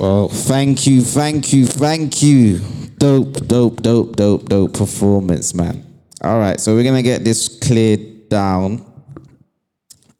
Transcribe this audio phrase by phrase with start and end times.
[0.00, 2.60] Well, thank you, thank you, thank you.
[2.96, 5.84] Dope, dope, dope, dope, dope performance, man.
[6.22, 8.82] All right, so we're gonna get this cleared down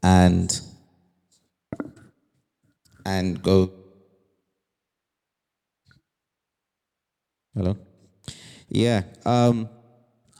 [0.02, 0.60] and
[3.06, 3.70] and go.
[7.54, 7.76] Hello.
[8.68, 9.02] Yeah.
[9.24, 9.68] Um,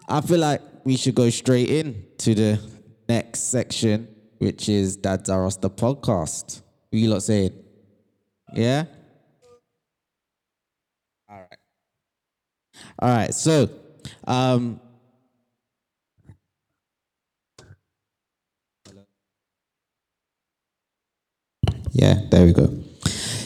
[0.09, 2.61] I feel like we should go straight in to the
[3.09, 6.61] next section, which is Dad's Are Us the podcast.
[6.91, 7.53] What you lot saying?
[8.55, 8.85] Yeah.
[11.29, 11.59] All right.
[12.99, 13.33] All right.
[13.35, 13.69] So,
[14.27, 14.81] um,
[21.93, 22.69] yeah, there we go.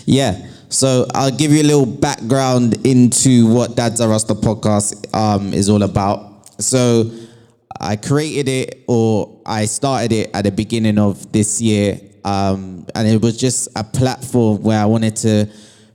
[0.06, 0.46] Yeah.
[0.68, 5.82] So I'll give you a little background into what Dad's the podcast um, is all
[5.82, 6.60] about.
[6.60, 7.10] So
[7.80, 12.00] I created it or I started it at the beginning of this year.
[12.24, 15.48] Um, and it was just a platform where I wanted to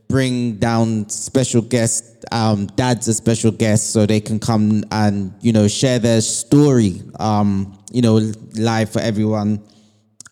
[0.09, 5.53] bring down special guests, um, dads are special guests, so they can come and, you
[5.53, 8.15] know, share their story, um, you know,
[8.55, 9.63] live for everyone,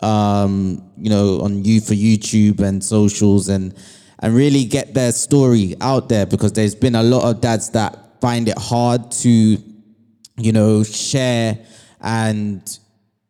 [0.01, 3.75] um, you know, on you for YouTube and socials and,
[4.19, 8.19] and really get their story out there because there's been a lot of dads that
[8.19, 9.29] find it hard to,
[10.37, 11.59] you know, share
[12.01, 12.79] and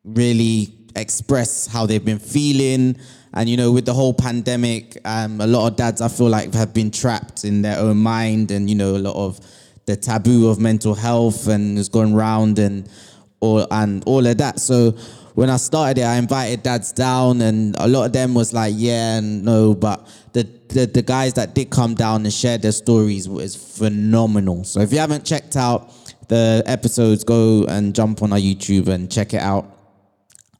[0.05, 2.97] really express how they've been feeling.
[3.33, 6.53] And you know, with the whole pandemic, um, a lot of dads I feel like
[6.53, 9.39] have been trapped in their own mind, and you know, a lot of
[9.85, 12.89] the taboo of mental health and has gone round and
[13.39, 14.59] all and all of that.
[14.59, 14.91] So
[15.35, 18.73] when I started it, I invited dads down, and a lot of them was like,
[18.75, 22.71] "Yeah, and no," but the the, the guys that did come down and share their
[22.71, 24.63] stories was phenomenal.
[24.63, 25.93] So if you haven't checked out
[26.27, 29.77] the episodes, go and jump on our YouTube and check it out.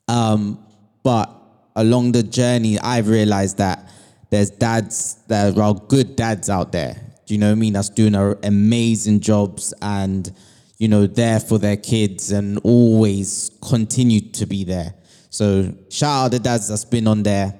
[0.07, 0.63] Um,
[1.03, 1.36] but
[1.77, 3.89] along the journey, I've realized that
[4.29, 6.95] there's dads that are good dads out there.
[7.25, 7.73] Do you know what I mean?
[7.73, 10.29] That's doing amazing jobs and
[10.77, 14.93] you know there for their kids and always continue to be there.
[15.29, 17.53] So shout out the dads that's been on there.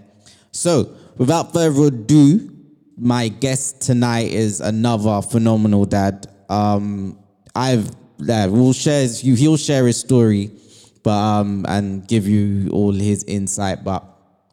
[0.52, 2.52] So without further ado,
[2.98, 6.28] my guest tonight is another phenomenal dad.
[6.50, 7.20] Um,
[7.56, 7.90] I've
[8.28, 10.52] uh, will share he'll share his story
[11.08, 13.82] but um, and give you all his insight.
[13.82, 14.04] But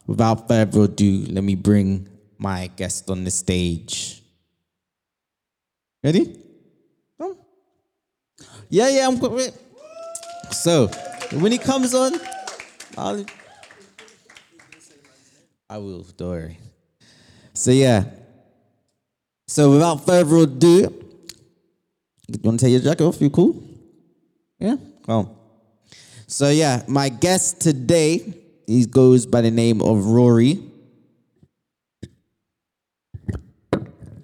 [0.06, 4.22] without further ado, let me bring my guest on the stage.
[6.02, 6.36] Ready?
[7.18, 7.36] Oh.
[8.68, 9.18] Yeah, yeah, I'm.
[10.50, 10.88] So
[11.32, 12.12] when he comes on,
[12.96, 13.24] I'll
[15.68, 16.58] I will, don't worry.
[17.54, 18.04] So yeah.
[19.48, 20.92] So without further ado,
[22.28, 23.20] you want to take your jacket off?
[23.20, 23.62] You cool?
[24.58, 24.76] Yeah?
[25.08, 25.36] Oh.
[26.26, 28.34] So yeah, my guest today,
[28.66, 30.60] he goes by the name of Rory.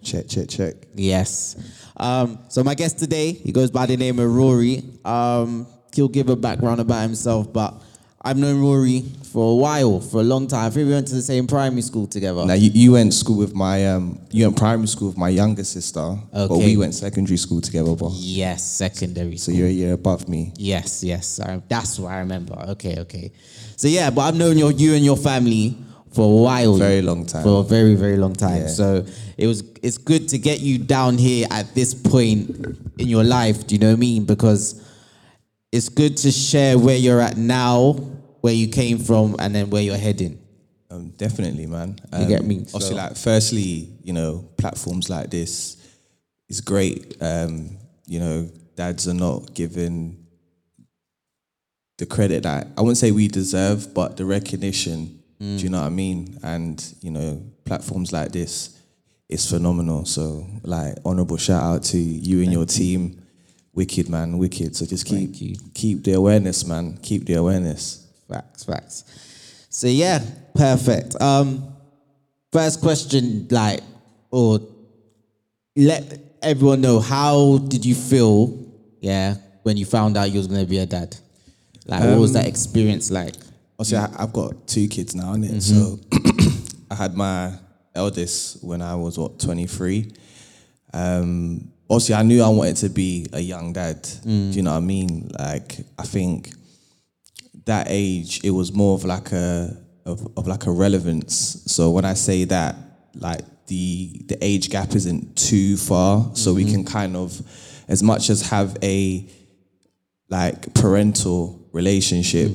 [0.02, 0.74] Check, check, check.
[0.94, 1.56] Yes.
[1.96, 4.82] Um, so my guest today, he goes by the name of Rory.
[5.04, 7.82] Um, he'll give a background about himself, but
[8.22, 10.66] I've known Rory for a while, for a long time.
[10.66, 12.44] I think we went to the same primary school together.
[12.44, 15.64] Now you, you went school with my um you went primary school with my younger
[15.64, 16.66] sister, but Okay.
[16.66, 17.94] we went secondary school together.
[17.96, 19.54] But Yes, secondary so school.
[19.54, 20.52] you're a year above me.
[20.58, 21.40] Yes, yes.
[21.40, 22.54] I, that's what I remember.
[22.70, 23.32] Okay, okay.
[23.76, 25.78] So yeah, but I've known your, you and your family
[26.12, 26.76] for a while.
[26.76, 27.42] Very long time.
[27.44, 28.62] For a very, very long time.
[28.62, 28.68] Yeah.
[28.68, 29.06] So
[29.38, 32.50] it was it's good to get you down here at this point
[32.98, 34.24] in your life, do you know what I mean?
[34.26, 34.82] Because
[35.72, 37.92] it's good to share where you're at now,
[38.40, 40.38] where you came from, and then where you're heading.
[40.90, 41.96] Um, definitely, man.
[42.12, 42.56] Um, You get me?
[42.74, 45.76] Obviously, So- like firstly, you know, platforms like this
[46.48, 47.16] is great.
[47.20, 47.76] Um,
[48.06, 50.16] you know, dads are not given
[51.98, 55.20] the credit that I wouldn't say we deserve, but the recognition.
[55.40, 55.58] Mm.
[55.58, 56.38] Do you know what I mean?
[56.42, 58.70] And you know, platforms like this
[59.28, 60.04] is phenomenal.
[60.06, 63.19] So, like, honorable shout out to you and your team.
[63.80, 64.76] Wicked man, wicked.
[64.76, 65.32] So just keep
[65.72, 66.98] keep the awareness, man.
[67.00, 68.06] Keep the awareness.
[68.28, 69.04] Facts, facts.
[69.70, 70.22] So yeah,
[70.54, 71.18] perfect.
[71.18, 71.74] Um,
[72.52, 73.80] first question, like,
[74.30, 74.60] or
[75.74, 78.58] let everyone know how did you feel,
[79.00, 81.16] yeah, when you found out you was gonna be a dad?
[81.86, 83.34] Like, what was that experience like?
[83.78, 85.62] Obviously, I, I've got two kids now, innit?
[85.62, 86.84] So Mm-hmm.
[86.90, 87.54] I had my
[87.94, 90.12] eldest when I was what twenty three.
[90.92, 94.02] Um, obviously, I knew I wanted to be a young dad.
[94.04, 94.52] Mm.
[94.52, 95.30] Do you know what I mean?
[95.38, 96.52] Like, I think
[97.66, 99.76] that age, it was more of like a
[100.06, 101.62] of, of like a relevance.
[101.66, 102.76] So when I say that,
[103.14, 107.40] like the the age gap isn't too far, so we can kind of,
[107.88, 109.28] as much as have a
[110.28, 112.50] like parental relationship,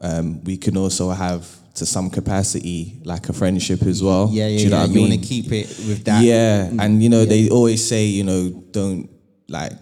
[0.00, 4.28] um, we can also have to some capacity, like a friendship as well.
[4.32, 4.82] Yeah, yeah, Do you know yeah.
[4.82, 6.24] what I you want to keep it with that.
[6.24, 9.08] Yeah, and you know they always say you know don't
[9.48, 9.72] like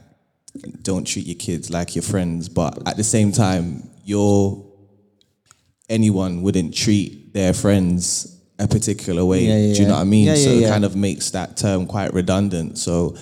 [0.82, 4.64] don't treat your kids like your friends, but at the same time, your
[5.88, 9.44] anyone wouldn't treat their friends a particular way.
[9.44, 9.96] Yeah, yeah, Do you know yeah.
[9.96, 10.26] what I mean?
[10.26, 12.78] Yeah, so yeah, it kind of makes that term quite redundant.
[12.78, 13.16] So.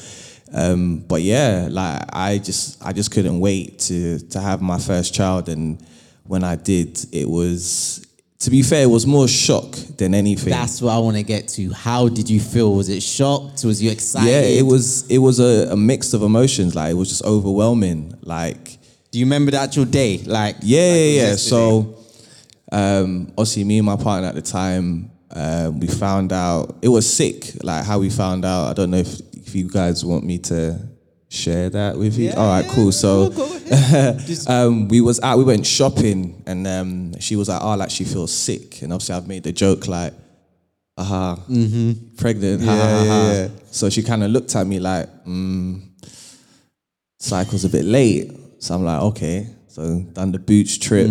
[0.54, 5.14] Um, but yeah, like I just I just couldn't wait to to have my first
[5.14, 5.82] child, and
[6.26, 8.04] when I did, it was
[8.42, 10.50] to be fair, it was more shock than anything.
[10.50, 11.72] That's what I want to get to.
[11.72, 12.74] How did you feel?
[12.74, 13.64] Was it shocked?
[13.64, 14.28] Was you excited?
[14.28, 16.74] Yeah, it was it was a, a mix of emotions.
[16.74, 18.18] Like it was just overwhelming.
[18.22, 18.78] Like
[19.12, 20.18] Do you remember the actual day?
[20.18, 21.36] Like yeah, like yeah, yeah.
[21.36, 21.98] So
[22.72, 27.10] um, obviously, me and my partner at the time, um, we found out it was
[27.12, 27.62] sick.
[27.62, 28.70] Like how we found out.
[28.70, 30.80] I don't know if if you guys want me to
[31.32, 32.30] share that with you.
[32.36, 32.92] All right, cool.
[32.92, 33.32] So
[34.46, 35.38] um, we was out.
[35.38, 39.14] We went shopping, and um, she was like, "Oh, like she feels sick," and obviously
[39.14, 40.14] I've made the joke like.
[40.98, 41.36] Aha,
[42.18, 42.62] pregnant.
[42.62, 43.48] ha, ha, ha, ha.
[43.70, 45.80] So she kind of looked at me like, mm,
[47.18, 48.30] cycle's a bit late.
[48.58, 49.46] So I'm like, okay.
[49.68, 51.08] So done the Boots trip,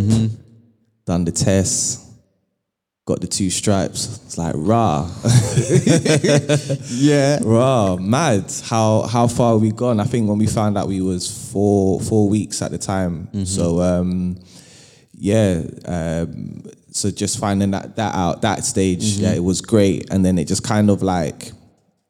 [1.07, 2.10] done the test,
[3.05, 4.21] got the two stripes.
[4.25, 5.09] It's like rah,
[6.89, 7.39] yeah.
[7.41, 8.51] rah, mad.
[8.63, 9.99] How how far we gone?
[9.99, 13.27] I think when we found out we was four four weeks at the time.
[13.45, 14.39] So um,
[15.13, 15.63] yeah.
[15.85, 20.11] Um, so just finding that that out that stage, yeah, it was great.
[20.11, 21.51] And then it just kind of like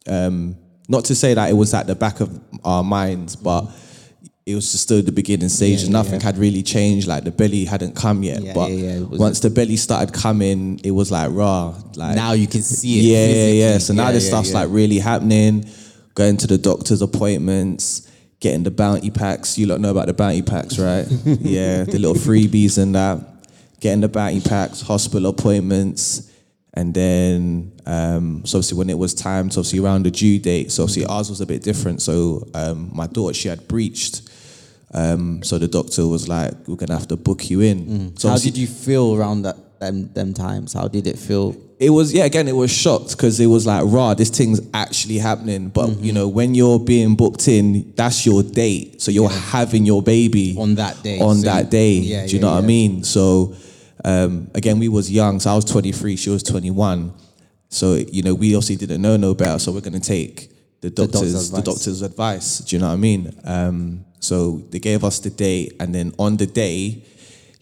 [0.08, 0.58] um,
[0.90, 3.66] not to say that it was at the back of our minds, but
[4.46, 5.80] it was just still the beginning stage.
[5.80, 6.26] Yeah, and Nothing yeah.
[6.26, 7.08] had really changed.
[7.08, 9.78] Like the belly hadn't come yet, Yeah, but yeah, yeah, it was- once the belly
[9.78, 11.76] started coming, it was like raw.
[11.96, 13.04] Like Now you can see it.
[13.04, 13.60] yeah, yeah, physically.
[13.60, 13.78] yeah.
[13.78, 15.66] So now this stuff's like really happening.
[16.16, 18.10] Going to the doctor's appointments,
[18.40, 19.58] getting the bounty packs.
[19.58, 21.06] You lot know about the bounty packs, right?
[21.26, 23.20] yeah, the little freebies and that.
[23.80, 26.31] Getting the bounty packs, hospital appointments,
[26.74, 30.72] and then um, so obviously when it was time, so obviously around the due date.
[30.72, 32.02] So obviously ours was a bit different.
[32.02, 34.22] So um, my daughter she had breached.
[34.94, 38.38] Um, so the doctor was like, "We're gonna have to book you in." So How
[38.38, 40.74] did you feel around that them them times?
[40.74, 41.56] How did it feel?
[41.82, 45.18] it was yeah again it was shocked because it was like raw this thing's actually
[45.18, 46.04] happening but Mm-hmm.
[46.04, 50.56] you know when you're being booked in that's your date so you're having your baby
[50.60, 53.04] On that day, on so that day yeah, do you yeah, know what i mean
[53.04, 53.56] so
[54.06, 57.14] um, again we was young so i was 23 she was 21
[57.70, 60.52] so you know we obviously didn't know no better so we're going to take
[60.82, 61.76] the doctor's doctor's the advice.
[61.76, 62.58] doctor's advice.
[62.60, 63.40] Do you know what i mean?
[63.44, 67.04] Um, so they gave us the date and then on the day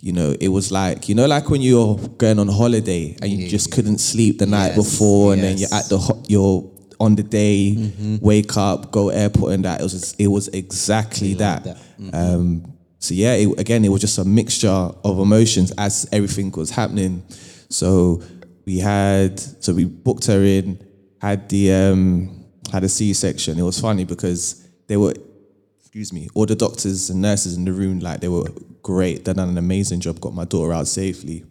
[0.01, 3.50] you know, it was like, you know, like when you're going on holiday and you
[3.50, 6.71] just couldn't sleep the night Yes, before, and then you're at the ho- you're
[7.01, 7.91] on the day,
[8.21, 11.65] wake up, go airport, and that it was it was exactly that.
[11.65, 11.77] that.
[12.13, 16.69] Um, so yeah, it, again, it was just a mixture of emotions as everything was
[16.69, 17.24] happening.
[17.69, 18.22] So
[18.66, 20.86] we had, so we booked her in,
[21.22, 23.57] had the um, had a C section.
[23.57, 25.13] It was funny because they were
[25.80, 28.46] excuse me, all the doctors and nurses in the room, like they were
[28.84, 29.25] great.
[29.25, 31.46] They done an amazing job, got my daughter out safely.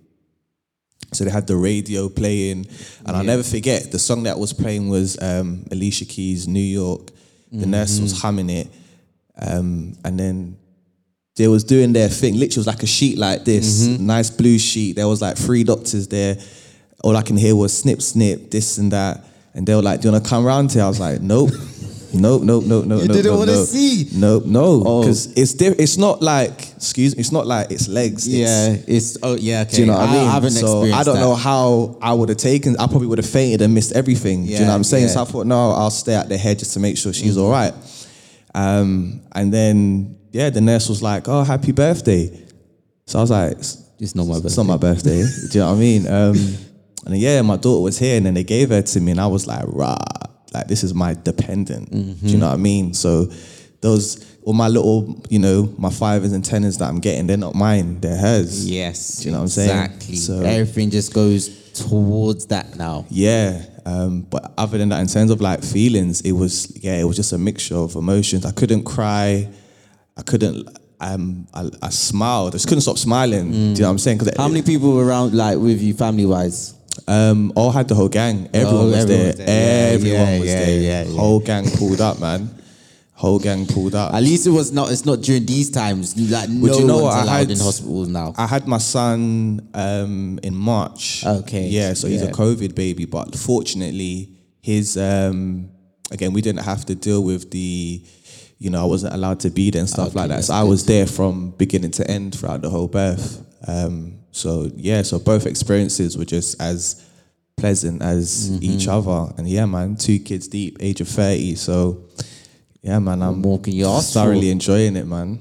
[1.12, 2.66] So they had the radio playing,
[3.06, 7.10] and I'll never forget the song that was playing was um, Alicia Keys' "New York."
[7.50, 8.68] The nurse was humming it,
[9.40, 10.57] um, and then
[11.38, 12.34] they was doing their thing.
[12.34, 14.96] Literally, it was like a sheet like this, nice blue sheet.
[14.96, 16.36] There was like three doctors there.
[17.02, 19.24] All I can hear was snip, snip, this and that.
[19.54, 21.50] And they were like, "Do you want to come round here?" I was like, "Nope."
[22.14, 23.02] Nope, nope, nope, nope.
[23.02, 23.68] You nope, didn't nope, wanna nope.
[23.68, 24.08] see?
[24.14, 25.00] Nope, no, Oh.
[25.02, 28.26] because it's di- It's not like, excuse me, it's not like it's legs.
[28.26, 29.60] It's, Yeah, it's oh yeah.
[29.66, 29.74] Okay.
[29.76, 30.26] do you know what I, mean?
[30.26, 31.20] I haven't so I don't that.
[31.20, 32.76] know how I would have taken.
[32.78, 34.46] I probably would have fainted and missed everything.
[34.46, 35.08] do you know what I'm saying?
[35.08, 35.20] So.
[35.20, 37.42] I thought, no, I'll stay at the head just to make sure she's Mm-hmm.
[37.42, 37.74] all right.
[38.54, 42.30] Um, and then yeah, the nurse was like, "Oh, happy birthday."
[43.06, 43.56] So I was like,
[43.98, 44.46] "It's not my birthday.
[44.46, 46.06] it's not my birthday." do you know what I mean?
[46.06, 46.36] Um,
[47.04, 49.20] and then, yeah, my daughter was here, and then they gave her to me, and
[49.20, 49.96] I was like, "Rah!"
[50.54, 51.90] Like this is my dependent.
[51.90, 52.26] Do Mm-hmm.
[52.26, 52.94] you know what I mean?
[52.94, 53.30] So
[53.80, 57.54] those all my little, you know, my fivers and tenners that I'm getting, they're not
[57.54, 58.00] mine.
[58.00, 58.68] They're hers.
[58.68, 59.18] Yes.
[59.18, 59.68] Do you know what I'm saying?
[59.70, 60.16] Exactly.
[60.16, 63.04] So- Everything just goes towards that now.
[63.10, 63.62] Yeah.
[63.84, 67.16] Um, but other than that, in terms of like feelings, it was yeah, it was
[67.16, 68.44] just a mixture of emotions.
[68.46, 69.48] I couldn't cry.
[70.18, 70.68] I couldn't.
[71.00, 72.48] Um, I, I smiled.
[72.48, 73.50] I just couldn't stop smiling.
[73.52, 74.18] Do you know what I'm saying?
[74.18, 76.74] Because How many people were around like with you family wise?
[77.06, 78.48] Um, all had the whole gang.
[78.52, 79.26] Everyone, Oh, was, everyone there.
[79.28, 79.46] was there.
[79.88, 80.80] Yeah, Everyone yeah, was yeah, there.
[80.80, 81.16] yeah, yeah.
[81.16, 82.50] Whole gang pulled up, man.
[83.12, 84.12] Whole gang pulled up.
[84.14, 84.90] At least it was not.
[84.90, 86.16] It's not during these times.
[86.18, 87.14] Like no you know one's what?
[87.14, 88.34] I allowed had- in hospitals now.
[88.36, 91.24] I had my son um, in March.
[91.24, 91.68] Okay.
[91.68, 92.28] Yeah, so he's Yeah.
[92.28, 95.70] a COVID baby, but fortunately, his um,
[96.10, 98.04] again, we didn't have to deal with the,
[98.58, 100.44] you know, I wasn't allowed to be there and stuff Okay, like that.
[100.44, 103.44] So I was there from beginning to end throughout the whole birth.
[103.66, 107.04] Um, so yeah, so both experiences were just as
[107.56, 108.62] pleasant as Mm-hmm.
[108.64, 109.32] each other.
[109.36, 111.54] And yeah, man, two kids deep, age of thirty.
[111.56, 112.04] So
[112.82, 114.20] yeah, man, I'm walking can you ask for?
[114.20, 115.40] thoroughly enjoying it, man.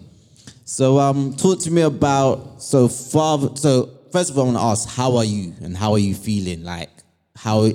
[0.66, 3.56] So um, talk to me about so father.
[3.56, 6.14] So first of all, I want to ask, how are you and how are you
[6.16, 6.64] feeling?
[6.64, 6.90] Like
[7.36, 7.70] how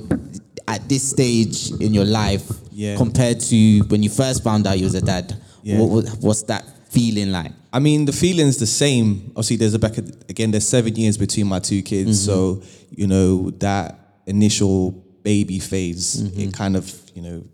[0.69, 2.97] at this stage in your life, Yeah.
[2.97, 5.37] compared to when you first found out you was a dad.
[5.63, 5.79] Yeah.
[5.79, 7.53] What, what, what's that feeling like?
[7.73, 9.29] I mean, the feeling's the same.
[9.31, 9.97] Obviously, there's a back
[10.29, 10.51] again.
[10.51, 12.33] There's seven years between my two kids, Mm-hmm.
[12.33, 14.91] so you know that initial
[15.23, 16.23] baby phase.
[16.23, 16.41] Mm-hmm.
[16.41, 17.45] It kind of you know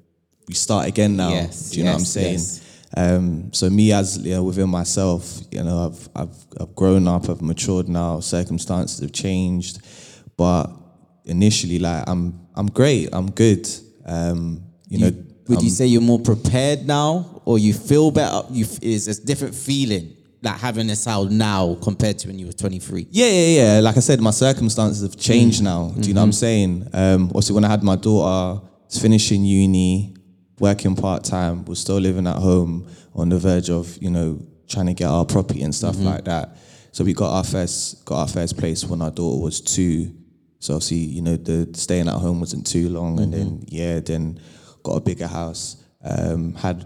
[0.48, 1.30] we start again now.
[1.30, 2.32] Yes, Do you know what I'm saying?
[2.34, 2.64] yes.
[2.96, 7.28] Um, so me as you know, within myself, you know, I've I've I've grown up.
[7.28, 8.20] I've matured now.
[8.20, 9.80] Circumstances have changed,
[10.36, 10.66] but
[11.26, 13.08] initially, like I'm I'm great.
[13.12, 13.68] I'm good.
[14.04, 18.42] Um, you, know, Would you say you're more prepared now, or you feel better?
[18.50, 22.46] You f- is a different feeling like having a child now compared to when you
[22.46, 23.06] were 23.
[23.10, 23.80] Yeah, yeah, yeah.
[23.80, 25.92] Like I said, my circumstances have changed now.
[25.98, 26.88] Do you know what I'm saying?
[26.92, 30.16] Um, also, when I had my daughter, was finishing uni,
[30.58, 34.86] working part time, was still living at home on the verge of you know trying
[34.86, 36.56] to get our property and stuff like that.
[36.92, 40.14] So we got our first got our first place when our daughter was two.
[40.60, 44.40] So obviously, you know, the staying at home wasn't too long, and then yeah, then
[44.82, 45.82] got a bigger house.
[46.02, 46.84] Um, had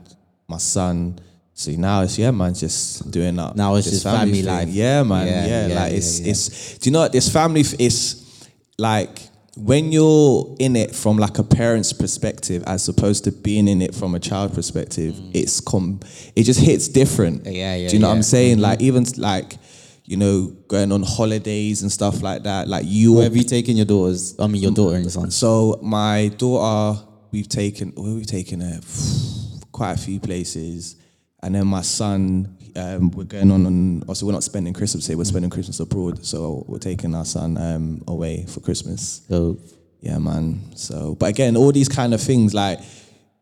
[0.48, 1.18] my son.
[1.54, 3.56] See now it's yeah, man, just doing that.
[3.56, 4.46] Now it's just family thing.
[4.46, 4.68] life.
[4.68, 5.26] Yeah, man.
[5.26, 6.78] Yeah, Yeah, yeah, like yeah, it's it's.
[6.78, 7.60] Do you know what this family?
[7.60, 8.48] It's
[8.78, 13.82] like when you're in it from like a parent's perspective, as opposed to being in
[13.82, 15.14] it from a child perspective.
[15.34, 16.00] It's com.
[16.34, 17.44] It just hits different.
[17.44, 17.54] Mm.
[17.54, 18.14] Yeah, yeah, Do you know what yeah.
[18.14, 18.16] Mm-hmm.
[18.16, 18.58] I'm saying?
[18.58, 19.56] Like even like.
[20.04, 22.68] You know, going on holidays and stuff like that.
[22.68, 24.34] Like you, Where have you taken your daughters?
[24.38, 25.30] I mean, your daughter and your son.
[25.30, 28.80] so my daughter, we've taken where we've taken her
[29.72, 30.96] quite a few places,
[31.42, 33.66] and then my son, um, we're going on.
[33.66, 35.16] on also, we're not spending Christmas here.
[35.16, 39.22] We're spending Christmas abroad, so we're taking our son um, away for Christmas.
[39.28, 39.58] So
[40.02, 40.60] Yeah, man.
[40.74, 42.80] So, but again, all these kind of things, like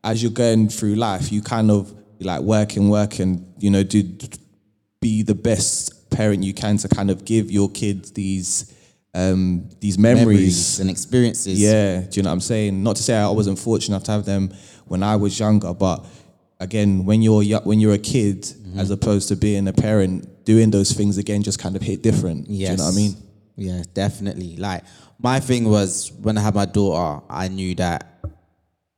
[0.05, 3.83] as you're going through life, you kind of like work and work and you know
[3.83, 4.03] do
[5.01, 8.75] be the best parent you can to kind of give your kids these
[9.15, 11.61] um these memories memories and experiences.
[11.61, 12.83] yeah, do you know what I'm saying?
[12.83, 14.53] Not to say I wasn't fortunate enough to have them
[14.87, 16.05] when I was younger, but
[16.61, 18.79] again, when you're yo- when you're a kid, Mm-hmm.
[18.79, 22.47] as opposed to being a parent, doing those things again just kind of hit different.
[22.47, 23.17] Do you know what I mean?
[23.57, 24.57] Yeah, definitely.
[24.57, 24.85] Like
[25.19, 28.07] my thing was when I had my daughter, I knew that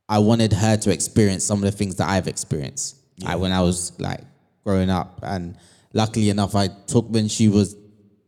[0.07, 2.97] I wanted her to experience some of the things that I've experienced.
[3.23, 4.21] Like when I was like
[4.63, 5.57] growing up, and
[5.93, 7.75] luckily enough, I took when she was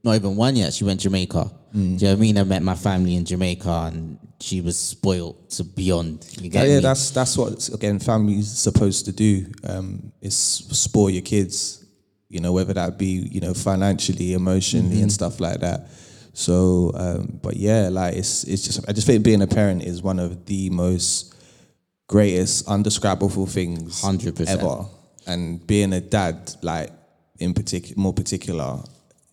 [0.03, 0.73] not even one yet.
[0.73, 1.51] She went to Jamaica.
[1.73, 2.37] Do you know what I mean?
[2.37, 6.25] I met my family in Jamaica, and she was spoiled to beyond.
[6.39, 6.81] You get yeah, me?
[6.81, 9.45] that's that's what again family's supposed to do.
[9.67, 11.83] Um, is spoil your kids,
[12.29, 15.01] you know, whether that be you know financially, emotionally, Mm-hmm.
[15.03, 15.89] and stuff like that.
[16.31, 20.01] So, um, but yeah, like it's it's just I just think being a parent is
[20.01, 21.35] one of the most
[22.07, 24.47] greatest undescribable things 100%.
[24.47, 24.85] ever,
[25.27, 26.89] and being a dad, like
[27.39, 28.79] in particular, more particular.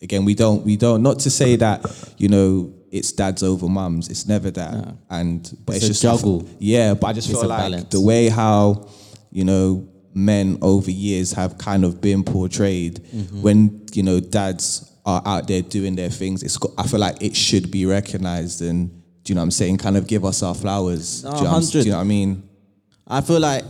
[0.00, 1.84] Again, we don't we don't not to say that
[2.18, 4.08] you know it's dads over mums.
[4.08, 6.48] It's never that, and but It's it's, a just juggle.
[6.58, 7.88] yeah, but I just It's feel like balance.
[7.90, 8.88] the way how
[9.30, 13.42] you know men over years have kind of been portrayed Mm-hmm.
[13.42, 16.42] when you know dads are out there doing their things.
[16.42, 18.90] It's got, I feel like it should be recognized and
[19.24, 19.78] do you know what I'm saying?
[19.78, 21.22] Kind of give us our flowers.
[21.24, 22.48] No, do, you know do you know what I mean?
[23.06, 23.64] I feel like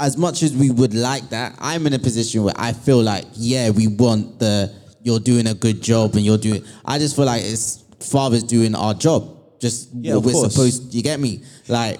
[0.00, 3.24] as much as we would like that, I'm in a position where I feel like,
[3.34, 7.24] yeah, we want the you're doing a good job and you're doing I just feel
[7.24, 9.36] like it's fathers doing our job.
[9.60, 10.52] Just Yeah, what we're course.
[10.52, 11.42] supposed you get me?
[11.68, 11.98] Like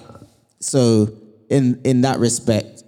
[0.59, 1.09] so
[1.49, 2.83] in in that respect,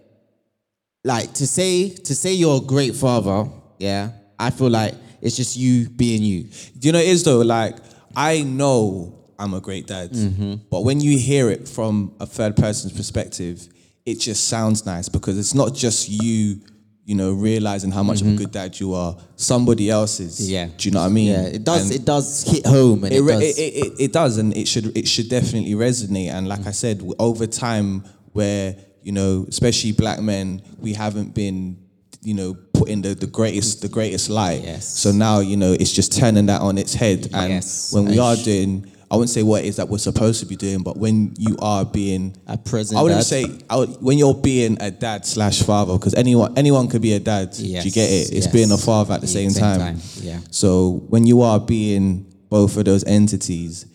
[1.04, 3.50] like to say to say you're a great father,
[3.80, 6.44] yeah, I feel like it's just you being you.
[6.78, 7.40] Do you know it is though?
[7.42, 7.76] Like
[8.16, 10.54] I know I'm a great dad, Mm-hmm.
[10.70, 13.68] but when you hear it from a third person's perspective,
[14.06, 16.62] it just sounds nice because it's not just you,
[17.06, 19.16] you know, realizing how much of a good dad you are.
[19.36, 20.40] Somebody else's.
[20.40, 20.52] Mm-hmm.
[20.52, 20.68] Yeah.
[20.78, 21.32] Do you know what I mean?
[21.32, 24.14] Yeah, it does And it does hit home and it, it, does it, it, it,
[24.14, 26.32] does, and it should it should definitely resonate.
[26.32, 28.04] And like I said, over time,
[28.34, 31.78] where you know, especially black men, we haven't been,
[32.22, 34.62] you know, put in the, the greatest the greatest light.
[34.64, 34.88] Yes.
[34.88, 37.28] So now you know it's just turning that on its head.
[37.34, 37.94] And Yes.
[37.94, 40.56] when we are doing, I wouldn't say what it is that we're supposed to be
[40.56, 43.26] doing, but when you are being a present I wouldn't dad.
[43.26, 47.12] say I would, when you're being a dad slash father because anyone anyone could be
[47.12, 47.52] a dad.
[47.52, 48.32] Do you get it?
[48.32, 48.48] It's yes.
[48.48, 49.80] being a father at the same, same time.
[49.80, 50.40] time, yeah.
[50.50, 53.86] So when you are being both of those entities,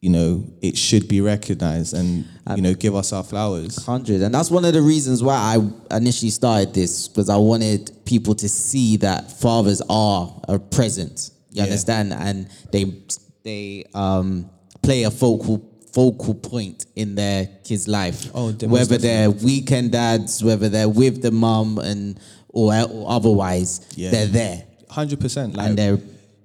[0.00, 2.24] you know it should be recognized and
[2.56, 3.84] you know give us our flowers.
[3.84, 7.90] Hundred, and that's one of the reasons why I initially started this because I wanted
[8.06, 11.30] people to see that fathers are a present.
[11.50, 12.14] You understand?
[12.14, 13.04] And they
[13.44, 14.48] they um,
[14.82, 18.30] play a focal focal point in their kid's life.
[18.34, 24.10] Oh, whether they're weekend dads, whether they're with the mum and or, or otherwise, Yeah.
[24.10, 24.64] they're there.
[24.90, 25.54] Hundred percent.
[25.56, 25.78] Like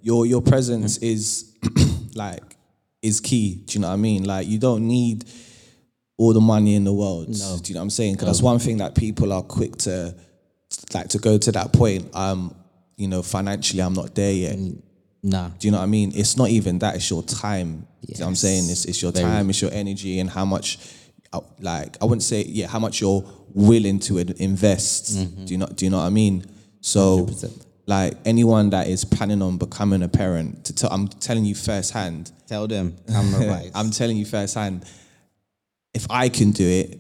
[0.02, 1.54] your your presence is
[2.16, 2.42] like
[3.02, 3.64] is key.
[3.66, 4.24] Do you know what I mean?
[4.24, 5.26] Like you don't need
[6.18, 7.30] all the money in the world.
[7.30, 7.58] No.
[7.62, 8.14] Do you know what I'm saying?
[8.16, 10.16] Because that's one thing that people are quick to
[10.94, 12.10] like to go to that point.
[12.16, 12.56] Um,
[12.96, 14.58] you know, financially, I'm not there yet.
[15.28, 15.50] Nah.
[15.60, 16.12] Do you know what I mean?
[16.16, 16.96] It's not even that.
[16.96, 17.86] It's your time.
[18.06, 18.70] Do you know what I'm saying?
[18.70, 19.26] It's, it's your Very.
[19.26, 20.78] time, it's your energy, and how much,
[21.34, 25.16] uh, like, I wouldn't say, yeah, how much you're willing to in- invest.
[25.46, 25.68] Do you know?
[25.68, 26.46] Do you know what I mean?
[26.82, 27.66] So, 100%.
[27.86, 32.32] like, anyone that is planning on becoming a parent, to tell, I'm telling you firsthand.
[32.48, 33.72] Tell them camera wise.
[33.76, 34.86] I'm telling you firsthand.
[35.94, 37.00] If I can do it,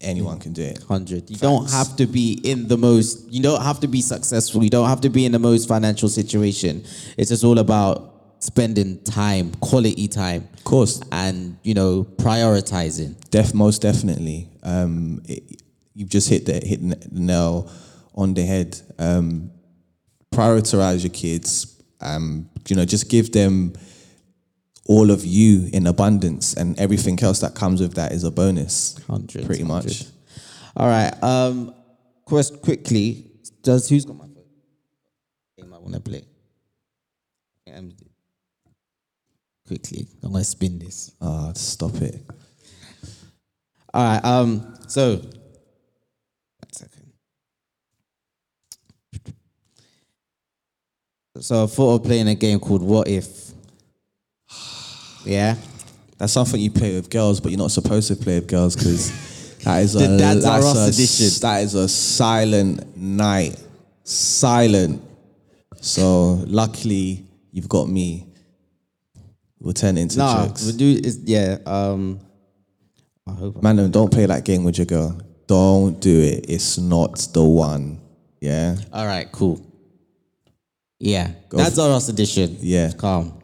[0.00, 0.82] anyone can do it.
[0.82, 1.30] hundred.
[1.30, 3.32] You don't have to be in the most.
[3.32, 4.62] You don't have to be successful.
[4.62, 6.84] You don't have to be in the most financial situation.
[7.16, 13.16] It's just all about spending time, quality time, Of course, and you know prioritizing.
[13.30, 14.48] Def, most definitely.
[14.62, 15.62] Um, it,
[15.94, 17.70] you've just hit the hit the nail
[18.14, 18.80] on the head.
[18.98, 19.50] Um,
[20.32, 21.82] prioritize your kids.
[22.00, 23.72] Um, you know, just give them
[24.88, 28.98] all of you in abundance, and everything else that comes with that is a bonus.
[29.06, 30.04] Hundred, pretty much.
[30.76, 31.12] All right.
[31.22, 31.74] Um,
[32.24, 33.30] quest quickly.
[33.62, 34.44] Does who's got my phone?
[35.58, 36.24] Game I want to play.
[37.74, 37.92] Um,
[39.66, 41.12] quickly, I'm gonna spin this.
[41.20, 42.24] Ah, stop it.
[43.92, 44.24] All right.
[44.24, 44.76] Um.
[44.86, 47.12] So, one second.
[51.40, 53.45] So I thought of playing a game called What If.
[55.26, 55.56] Yeah.
[56.18, 59.58] That's something you play with girls, but you're not supposed to play with girls because
[59.64, 61.40] that is a The Dads that's Us a- edition.
[61.42, 63.62] That is a silent night,
[64.04, 65.02] silent.
[65.80, 68.26] So luckily, you've got me.
[69.60, 70.46] We'll turn it into Nah.
[70.46, 70.66] jokes.
[70.66, 71.00] We do.
[71.04, 71.58] Is yeah.
[71.66, 72.20] Um.
[73.26, 73.62] I hope.
[73.62, 75.18] Man, don't play that game with your girl.
[75.46, 76.46] Don't do it.
[76.48, 78.00] It's not the one.
[78.40, 78.76] Yeah.
[78.92, 79.30] All right.
[79.32, 79.60] Cool.
[80.98, 81.32] Yeah.
[81.50, 82.56] That's our us edition.
[82.60, 82.92] Yeah.
[82.92, 83.35] Calm.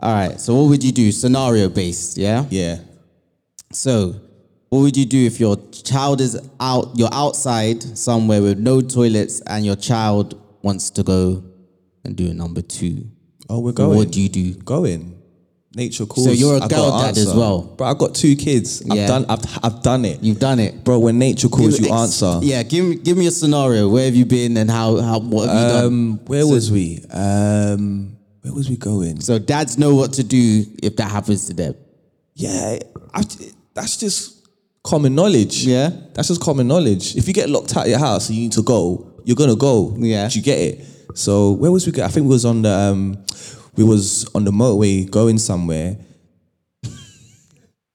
[0.00, 0.40] All right.
[0.40, 1.10] So what would you do?
[1.12, 2.16] Scenario based.
[2.16, 2.44] Yeah.
[2.50, 2.78] Yeah.
[3.72, 4.14] So,
[4.70, 9.40] what would you do if your child is out, you're outside somewhere with no toilets
[9.42, 11.42] and your child wants to go
[12.04, 13.08] and do a number two?
[13.48, 13.96] Oh, we're going.
[13.96, 14.54] What do you do?
[14.54, 15.14] Going.
[15.74, 16.26] Nature calls.
[16.26, 17.62] So you're a I girl dad as well?
[17.62, 18.82] Bro, I've got two kids.
[18.84, 19.02] Yeah.
[19.02, 19.26] I've done.
[19.28, 20.22] I've, I've done it.
[20.22, 20.82] You've done it.
[20.82, 22.40] Bro, when nature calls, you Ex- answer.
[22.42, 23.88] Yeah, give me give me a scenario.
[23.88, 25.84] Where have you been and how how what have you done?
[25.84, 27.04] Um, where was we?
[27.10, 28.17] Um,
[28.48, 29.20] where was we going?
[29.20, 31.74] So dads know what to do if that happens to them.
[32.34, 32.78] Yeah,
[33.12, 33.22] I,
[33.74, 34.48] that's just
[34.82, 35.66] common knowledge.
[35.66, 35.90] Yeah.
[36.14, 37.14] that's just common knowledge.
[37.14, 39.56] If you get locked out of your house and you need to go, you're gonna
[39.56, 39.94] go.
[39.98, 40.28] Yeah.
[40.28, 40.86] Do you get it?
[41.14, 41.92] So where was we?
[41.92, 42.04] Go?
[42.04, 43.22] I think we was on the um,
[43.76, 45.98] we was on the motorway going somewhere.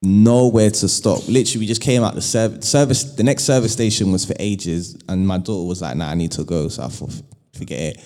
[0.02, 1.26] Nowhere to stop.
[1.26, 3.02] Literally, we just came out the serv- service.
[3.02, 6.30] The next service station was for ages, and my daughter was like, "Nah, I need
[6.32, 7.12] to go." So I thought,
[7.58, 8.04] forget it.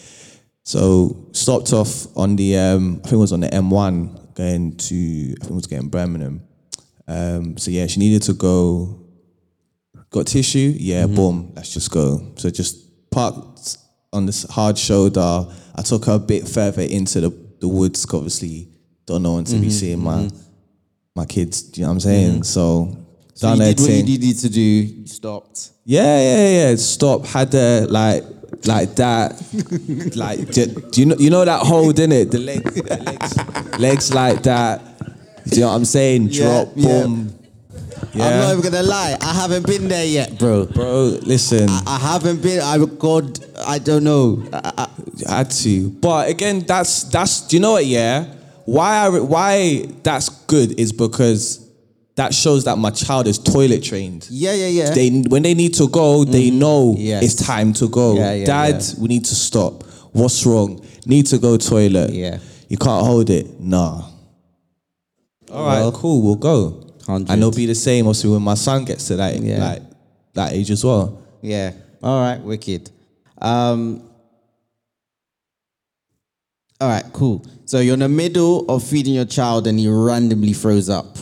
[0.69, 4.95] So stopped off on the um, I think it was on the M1 going to
[4.95, 6.43] I think it was getting Birmingham.
[7.07, 9.03] Um, so yeah, she needed to go.
[10.11, 10.75] Got tissue?
[10.77, 11.55] Yeah, boom.
[11.57, 12.35] Let's just go.
[12.37, 13.79] So just parked
[14.13, 15.47] on this hard shoulder.
[15.75, 18.05] I took her a bit further into the, the woods.
[18.13, 18.69] Obviously,
[19.07, 20.29] don't know when to be seeing my
[21.17, 21.63] my kids.
[21.63, 22.43] Do you know what I'm saying?
[22.43, 22.95] So,
[23.33, 24.61] So done you did what you needed to do.
[24.61, 25.71] You stopped.
[25.87, 26.77] Yeah, yeah, yeah.
[26.77, 27.25] Stop.
[27.25, 28.23] Had the like,
[28.67, 29.37] like that.
[30.17, 31.17] like, do, do you know?
[31.19, 32.31] You know that hold in it.
[32.31, 34.83] The legs, the legs, legs like that.
[35.47, 36.29] Do you know what I'm saying?
[36.31, 37.03] Yeah, Drop, yeah.
[37.03, 37.39] boom.
[38.15, 39.17] I'm not even gonna lie.
[39.21, 40.67] I haven't been there yet, bro.
[40.67, 41.19] bro.
[41.23, 42.61] Listen, I haven't been.
[42.61, 43.39] I God.
[43.67, 44.43] I don't know.
[44.53, 44.89] I, I,
[45.29, 45.91] I had to.
[45.91, 47.43] But again, that's that's.
[47.43, 47.87] Do you know what?
[47.87, 48.25] Yeah.
[48.65, 51.68] Why I why that's good is because
[52.19, 54.27] that shows that my child is toilet trained.
[54.29, 54.91] yeah, yeah, yeah.
[54.91, 57.23] They when they need to go, they know Yes.
[57.25, 58.17] it's time to go.
[58.17, 58.95] Yeah, yeah, Dad, yeah.
[59.01, 59.85] we need to stop.
[60.13, 60.85] What's wrong?
[61.07, 62.11] Need to go toilet.
[62.13, 62.39] Yeah.
[62.69, 63.61] You can't hold it.
[63.61, 64.03] Nah.
[65.51, 66.21] All right, Well, cool.
[66.23, 66.71] We'll go.
[67.07, 67.31] 100.
[67.33, 68.07] And it'll be the same.
[68.07, 69.65] Obviously, when my son gets to that Yeah.
[69.65, 69.83] like
[70.35, 71.23] that age as well.
[71.41, 71.73] Yeah.
[72.03, 72.43] All right.
[72.43, 72.91] Wicked.
[73.41, 74.03] Um.
[76.81, 77.05] All right.
[77.13, 77.45] Cool.
[77.65, 81.17] So you're in the middle of feeding your child, and he randomly throws up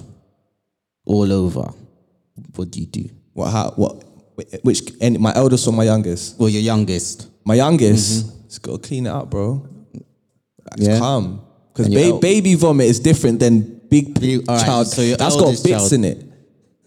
[1.07, 1.71] all over.
[2.55, 3.09] What do you do?
[3.33, 3.51] What?
[3.51, 3.71] How?
[3.77, 4.05] What?
[4.63, 4.83] Which?
[5.01, 6.39] Any, my eldest or my youngest?
[6.39, 7.29] Well, your youngest.
[7.45, 8.45] My youngest.
[8.49, 9.67] Just gotta clean it up, bro.
[9.95, 10.83] Mm-hmm.
[10.83, 10.99] Yeah.
[10.99, 11.41] calm.
[11.73, 14.87] Because ba- el- baby vomit is different than big all right, child.
[14.89, 16.19] so your That's got bits child- in it.
[16.19, 16.31] you know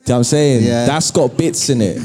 [0.05, 0.63] what I'm saying?
[0.63, 0.85] Yeah.
[0.85, 1.95] That's got bits in it.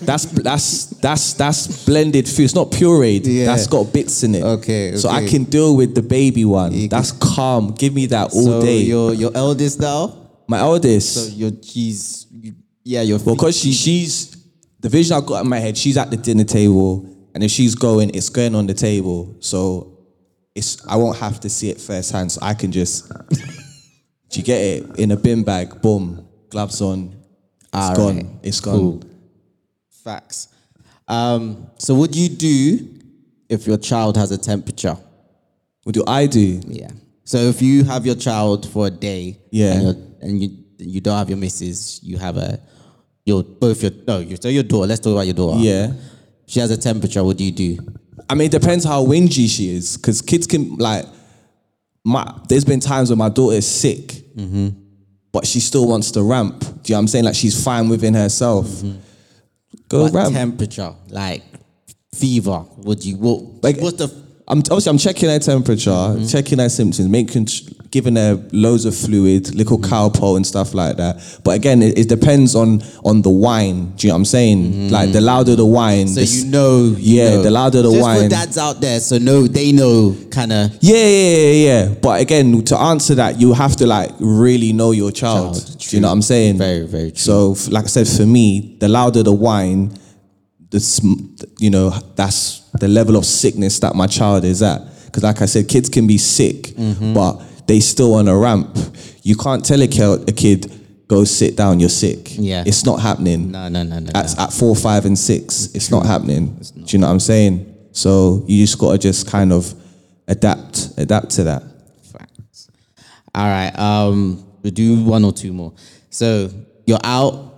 [0.00, 2.44] That's that's that's that's blended food.
[2.44, 3.22] It's not pureed.
[3.26, 3.46] Yeah.
[3.46, 4.42] That's got bits in it.
[4.42, 6.88] Okay, So I can deal with the baby one.
[6.88, 7.72] That's calm.
[7.74, 8.78] Give me that all so day.
[8.82, 10.16] your your eldest now.
[10.50, 11.14] My eldest.
[11.14, 14.36] So your she's you- yeah your Well, because she, she's
[14.80, 17.74] the vision I've got in my head, she's at the dinner table, and if she's
[17.76, 19.36] going, it's going on the table.
[19.38, 19.98] So
[20.54, 24.60] it's I won't have to see it firsthand, so I can just do you get
[24.60, 27.14] it in a bin bag, boom, gloves on,
[27.60, 28.26] it's All gone, right.
[28.42, 28.76] it's gone.
[28.78, 29.02] Cool.
[30.04, 30.48] Facts.
[31.06, 32.88] Um, so what do you do
[33.48, 34.96] if your child has a temperature?
[35.84, 36.60] What do I do?
[36.66, 36.90] Yeah.
[37.24, 39.92] So if you have your child for a day, Yeah.
[40.20, 42.60] And, you you don't have your missus, you have a
[43.24, 44.86] your both your no, you so your daughter.
[44.86, 45.58] Let's talk about your daughter.
[45.60, 45.92] Yeah.
[46.46, 47.22] She has a temperature.
[47.22, 47.78] What do you do?
[48.28, 51.06] I mean, it depends how whingy she is, because kids can like.
[52.02, 54.70] My there's been times when my daughter is sick, mm-hmm.
[55.32, 56.60] but she still wants to ramp.
[56.60, 57.24] Do you know what I'm saying?
[57.26, 58.66] Like she's fine within herself.
[58.66, 58.98] Mm-hmm.
[59.88, 60.34] Go what ramp.
[60.34, 60.94] temperature?
[61.10, 61.42] Like
[62.14, 62.64] fever?
[62.78, 63.62] Would you what?
[63.62, 64.08] Like- what's the
[64.50, 66.26] I'm obviously I'm checking their temperature, mm-hmm.
[66.26, 67.46] checking their symptoms, making
[67.92, 69.88] giving her loads of fluid, little mm-hmm.
[69.88, 71.40] cow Calpol and stuff like that.
[71.44, 73.92] But again, it, it depends on on the whine.
[73.92, 74.72] Do you know what I'm saying?
[74.72, 74.88] Mm-hmm.
[74.88, 76.78] Like the louder the whine, so the you know?
[76.98, 77.42] you yeah, know.
[77.42, 78.28] the louder the Just whine.
[78.28, 80.76] dads out there, so no, they know kind of.
[80.80, 81.94] Yeah, yeah, yeah, yeah.
[81.94, 85.54] But again, to answer that, you have to like really know your child.
[85.54, 86.58] Child, Do you know what I'm saying?
[86.58, 87.54] Very, very true.
[87.54, 89.96] So, like I said, for me, the louder the whine,
[90.70, 94.80] the sm- you know that's the level of sickness that my child is at.
[95.06, 97.14] Because, like I said, kids can be sick, Mm-hmm.
[97.14, 98.76] but they still on a ramp.
[99.22, 100.72] You can't tell a kid,
[101.08, 101.80] go sit down.
[101.80, 102.28] You're sick.
[102.38, 102.62] Yeah.
[102.66, 103.50] it's not happening.
[103.50, 104.10] No, no, no, no.
[104.14, 106.56] At, at four, five, and six, it's not happening.
[106.60, 106.86] It's not.
[106.86, 107.66] Do you know what I'm saying?
[107.92, 109.74] So you just gotta just kind of
[110.28, 111.62] adapt, adapt to that.
[112.12, 112.70] Facts.
[113.34, 113.76] All right.
[113.76, 115.74] Um, we'll do one or two more.
[116.10, 116.50] So
[116.86, 117.52] you're out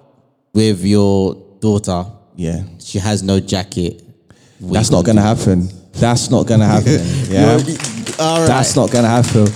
[0.55, 2.07] with your daughter.
[2.43, 4.03] Yeah, She has no jacket.
[4.61, 5.69] That's not gonna happen.
[5.93, 7.01] That's not gonna happen.
[7.29, 7.59] Yeah,
[8.19, 8.47] All right.
[8.47, 9.47] that's not gonna happen.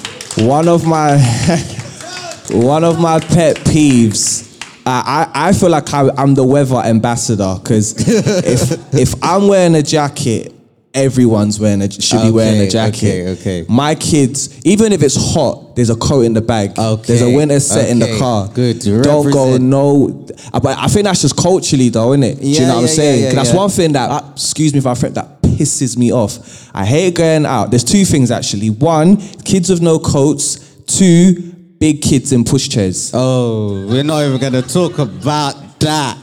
[0.47, 1.17] One of my,
[2.51, 4.45] one of my pet peeves.
[4.89, 9.75] I, I I feel like I, I'm the weather ambassador because if if I'm wearing
[9.75, 10.53] a jacket,
[10.97, 12.97] everyone's wearing a should be wearing a Okay, jacket.
[13.07, 13.67] okay, okay.
[13.69, 16.77] My kids, even if it's hot, there's a coat in the bag.
[16.79, 18.49] Okay, There's a winter set in the okay, car.
[18.53, 18.81] good.
[18.81, 19.65] Don't go Represent.
[19.65, 20.27] no.
[20.53, 22.41] uh, But I think that's just culturally though, isn't it?
[22.41, 23.21] Do you Yeah, know what I'm yeah, saying?
[23.23, 23.57] yeah, 'Cause that's yeah.
[23.57, 26.71] one thing that, excuse me if I friend, that pisses me off.
[26.75, 27.71] I hate going out.
[27.71, 28.71] There's two things actually.
[28.71, 30.59] One, kids with no coats.
[30.87, 33.11] Two, big kids in pushchairs.
[33.13, 36.17] Oh, we're not even gonna talk about that.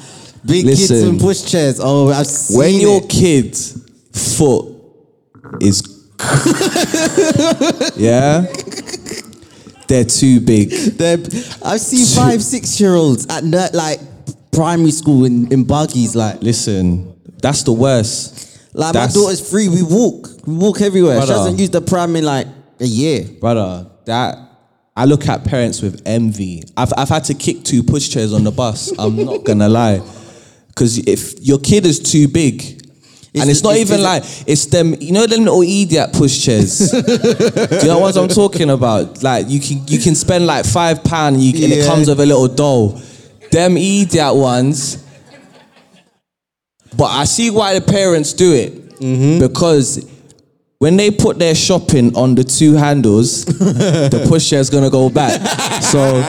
[0.45, 1.09] Big kids Listen.
[1.09, 1.79] and pushchairs.
[1.81, 3.09] Oh, I've seen when your it.
[3.09, 3.77] kid's
[4.13, 4.75] foot
[5.61, 5.81] is
[7.97, 8.45] yeah
[9.87, 11.17] they're too big They're,
[11.63, 13.99] I've seen five, six year olds at ner- like
[14.51, 16.15] primary school in, in buggies.
[16.15, 19.67] Like, listen that's the worst like That's- my daughter's free.
[19.69, 21.19] We walk, we walk everywhere.
[21.21, 21.33] She Brother.
[21.43, 22.47] hasn't used the pram in like
[22.79, 23.25] a year.
[23.39, 24.37] brother that
[24.95, 28.51] i look at parents with envy i've, I've had to kick two pushchairs on the
[28.51, 30.01] bus i'm not gonna lie
[30.67, 32.82] because if your kid is too big
[33.41, 36.11] and it's not is- even is it- like it's them, you know them little idiot
[36.13, 36.91] pushchairs.
[37.69, 39.23] Do you know what I'm talking about?
[39.23, 42.19] Like you can you can spend like five pound and, you, and it comes with
[42.19, 43.01] a little doll.
[43.51, 45.03] Them idiot ones.
[46.95, 49.39] But I see why the parents do it Mm-hmm.
[49.45, 50.07] because
[50.77, 55.41] when they put their shopping on the two handles, the pushchair's gonna go back.
[55.81, 56.21] So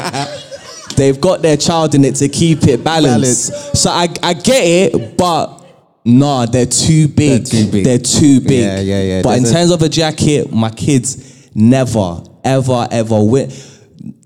[0.97, 3.77] they've got their child in it to keep it balanced.
[3.77, 5.64] So I, I get it, but
[6.05, 7.45] nah, they're too big.
[7.45, 7.85] They're too big.
[7.85, 8.65] They're too big.
[8.65, 9.23] Yeah, yeah, yeah.
[9.23, 13.51] But in There's terms of a jacket, my kids never, ever, ever win.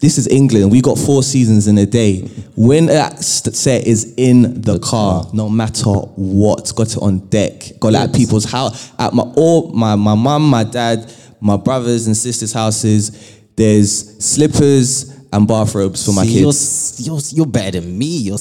[0.00, 0.72] This is England.
[0.72, 2.22] We got four seasons in a day.
[2.56, 7.78] When that set is in the, car, no matter what, got it on deck.
[7.78, 12.06] Got it at people's house, at my all my my mum, my dad, my brothers
[12.06, 13.36] and sisters' houses.
[13.54, 17.00] There's slippers and bathrobes for my See, you're, kids.
[17.06, 18.18] you're, you're better than me.
[18.18, 18.38] You're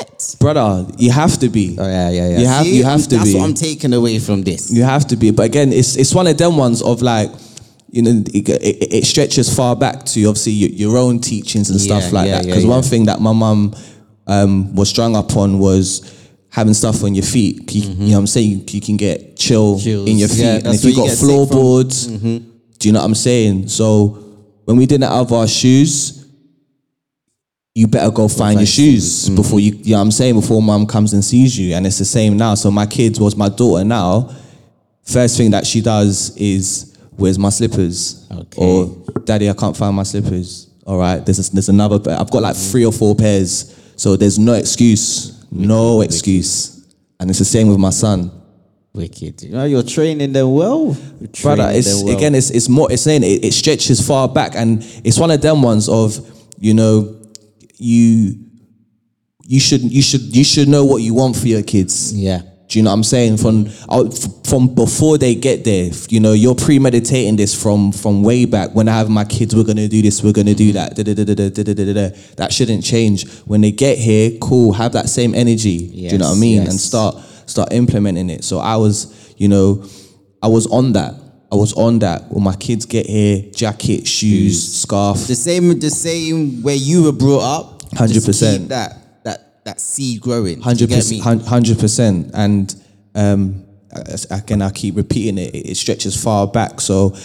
[0.00, 0.36] set.
[0.40, 1.76] Brother, you have to be.
[1.78, 2.38] Oh yeah, yeah, yeah.
[2.38, 3.38] You have See, you have I'm- to That's be.
[3.38, 4.72] what I'm taking away from this.
[4.72, 5.30] You have to be.
[5.30, 7.30] But again, it's it's one of them ones of like,
[7.90, 11.80] you know, it, it, it stretches far back to obviously your, your own teachings and
[11.80, 12.44] stuff like yeah, that.
[12.46, 13.74] yeah, Because one thing that my mum
[14.26, 16.12] um, was strung up on was
[16.50, 17.72] having stuff on your feet.
[17.74, 18.50] You, you know what I'm saying?
[18.50, 20.08] You, you can get chill Chills.
[20.08, 20.38] in your feet.
[20.40, 21.28] Yeah, and if you where you got get sick from.
[21.46, 22.06] floorboards,
[22.78, 23.68] do you know what I'm saying?
[23.68, 24.08] So
[24.64, 26.15] when we didn't have our shoes,
[27.76, 29.36] you better go find your shoes mm.
[29.36, 31.74] before you, you know what I'm saying, before mom comes and sees you.
[31.74, 32.54] And it's the same now.
[32.54, 34.34] So my kids was my daughter now.
[35.02, 38.26] First thing that she does is, where's my slippers?
[38.32, 38.62] Okay.
[38.62, 40.70] Or, daddy, I can't find my slippers.
[40.86, 42.18] All right, there's, there's another pair.
[42.18, 42.70] I've got like mm.
[42.70, 43.78] three or four pairs.
[43.96, 46.82] So there's no excuse, no excuse,
[47.20, 48.30] and it's the same with my son.
[48.94, 49.42] Wicked.
[49.42, 50.96] You know, you're training them well.
[51.20, 51.68] You're brother.
[51.72, 52.16] It's well.
[52.16, 52.90] again, it's it's more.
[52.90, 56.18] It's saying it, it stretches far back, and it's one of them ones of
[56.58, 57.15] you know,
[57.76, 58.34] you
[59.42, 62.14] you should you should you should know what you want for your kids.
[62.14, 62.42] Yeah.
[62.68, 63.36] Do you know what I'm saying?
[63.36, 68.44] From oh, from before they get there, you know, you're premeditating this from from way
[68.44, 68.74] back.
[68.74, 70.96] When I have my kids, we're gonna do this, we're gonna do that.
[70.96, 72.16] Da, da, da, da, da, da, da, da.
[72.36, 73.30] That shouldn't change.
[73.42, 75.90] When they get here, cool, have that same energy.
[75.92, 76.62] Yes, do you know what I mean?
[76.62, 76.70] Yes.
[76.70, 78.42] And start start implementing it.
[78.42, 79.84] So I was, you know,
[80.42, 81.14] I was on that.
[81.50, 82.30] I was on that.
[82.30, 85.26] When my kids get here, jacket, shoes, scarf.
[85.26, 87.82] The same, the same way you were brought up.
[87.90, 88.12] 100%.
[88.12, 90.60] Just keep That that that seed growing.
[90.60, 92.74] Hundred get percent, hundred percent, and
[93.14, 93.64] um,
[94.30, 95.54] again, I keep repeating it.
[95.54, 97.16] It stretches far back, so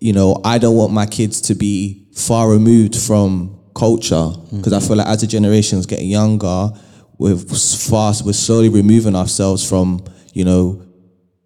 [0.00, 4.80] you know, I don't want my kids to be far removed from culture because I
[4.80, 6.70] feel like as the generations getting younger,
[7.18, 10.83] we're fast, we're slowly removing ourselves from you know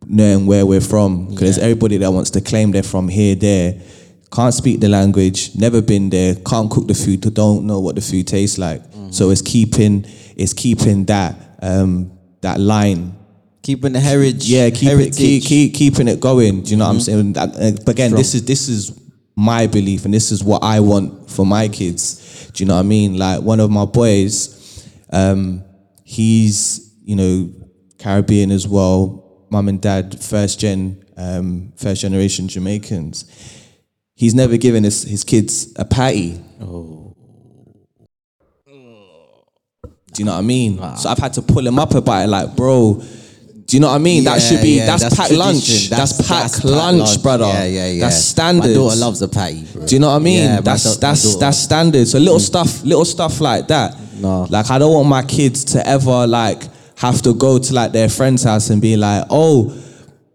[0.08, 3.80] knowing where we're from because everybody that wants to claim they're from here, there,
[4.32, 8.00] can't speak the language, never been there, can't cook the food, don't know what the
[8.00, 8.82] food tastes like.
[9.10, 10.04] So it's keeping
[10.36, 13.16] it's keeping that um, that line.
[13.62, 14.48] Keeping the heritage.
[14.48, 16.62] Yeah, keep it, keep, keep keeping it going.
[16.62, 17.32] Do you know what I'm saying?
[17.34, 18.98] That, uh, but again, this is this is
[19.36, 22.50] my belief, and this is what I want for my kids.
[22.52, 23.18] Do you know what I mean?
[23.18, 25.64] Like one of my boys, um,
[26.04, 27.52] he's you know
[27.98, 29.27] Caribbean as well.
[29.50, 33.24] Mum and dad, first gen, um, first generation Jamaicans.
[34.14, 36.42] He's never given his, his kids a patty.
[40.12, 40.78] Do you know what I mean?
[40.96, 43.00] So I've had to pull him up about it, like, bro.
[43.68, 44.24] Do you know what I mean?
[44.24, 45.66] that should be yeah, that's, packed lunch.
[45.66, 45.96] tradition.
[45.96, 47.44] That's, packed packed lunch, brother.
[47.44, 48.00] Yeah, yeah, yeah.
[48.00, 48.68] That's standard.
[48.68, 49.86] My daughter loves a patty, bro.
[49.86, 50.42] Do you know what I mean?
[50.42, 52.08] Yeah, that's da- that's that's standard.
[52.08, 53.94] So little stuff, little stuff like that.
[54.14, 54.44] No.
[54.50, 56.64] Like I don't want my kids to ever like
[56.98, 59.76] have to go to like their friend's house and be like, oh,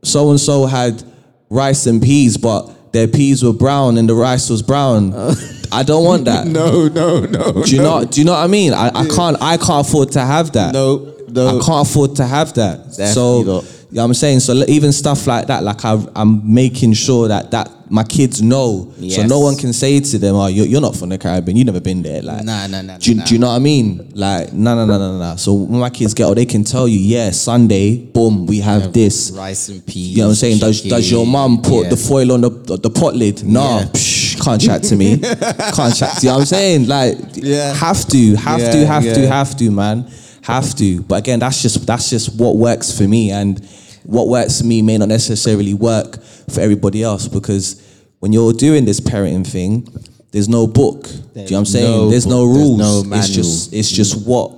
[0.04, 1.04] so and so had
[1.49, 5.13] rice and peas, but their peas were brown and the rice was brown.
[5.13, 5.36] Uh.
[5.71, 6.45] I don't want that.
[6.54, 7.63] No, no, no.
[7.63, 8.06] Do you know?
[8.06, 8.73] Do you know what I mean?
[8.73, 9.38] I, I can't.
[9.41, 10.73] I can't afford to have that.
[10.73, 11.47] No, no.
[11.60, 12.93] I can't afford to have that.
[12.93, 13.63] so, Definitely not.
[13.89, 14.39] you know what I'm saying?
[14.41, 18.91] So even stuff like that, like I, I'm making sure that that my kids know,
[19.08, 21.56] so no one can say to them, "Oh, you're, you're not from the Caribbean.
[21.58, 23.56] You've never been there." Like, Nah, nah, nah, Do, you- nah, do you know what
[23.56, 24.12] I mean?
[24.15, 25.36] Like, no, no, no, no, no.
[25.36, 28.93] So when my kids get, out, they can tell you, yeah, Sunday, boom, we have
[28.93, 29.29] this.
[29.38, 30.10] Rice and peas.
[30.10, 30.58] You know what I'm saying?
[30.58, 31.89] Does, does your mum put Yeah.
[31.89, 33.43] the foil on the the pot lid?
[33.43, 33.86] No, Yeah.
[33.93, 35.17] psh, can't chat to me.
[35.77, 36.29] can't chat to you.
[36.29, 36.88] know what I'm saying?
[36.88, 37.75] Like, Yeah.
[37.75, 40.08] have to, have to, Yeah, have to, have to, man,
[40.41, 41.01] have to.
[41.03, 43.62] But again, that's just that's just what works for me, and
[44.03, 47.82] what works for me may not necessarily work for everybody else because
[48.23, 49.86] when you're doing this parenting thing,
[50.31, 51.03] there's no book.
[51.03, 51.91] Do you know what I'm saying?
[51.91, 53.07] no there's no book, there's rules.
[53.09, 54.49] no it's just it's just what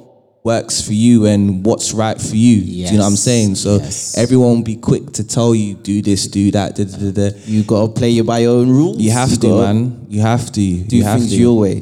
[0.44, 2.62] works for you and what's right for you.
[2.62, 3.56] Do you know what I'm saying?
[3.56, 4.16] So yes.
[4.20, 7.38] everyone will be quick to tell you do this, do that, da, da, da, da.
[7.46, 9.00] You gotta play by your own rules.
[9.00, 10.06] You have to, gotta man.
[10.10, 10.84] You have to.
[10.84, 11.36] Do you have things to.
[11.36, 11.82] your way.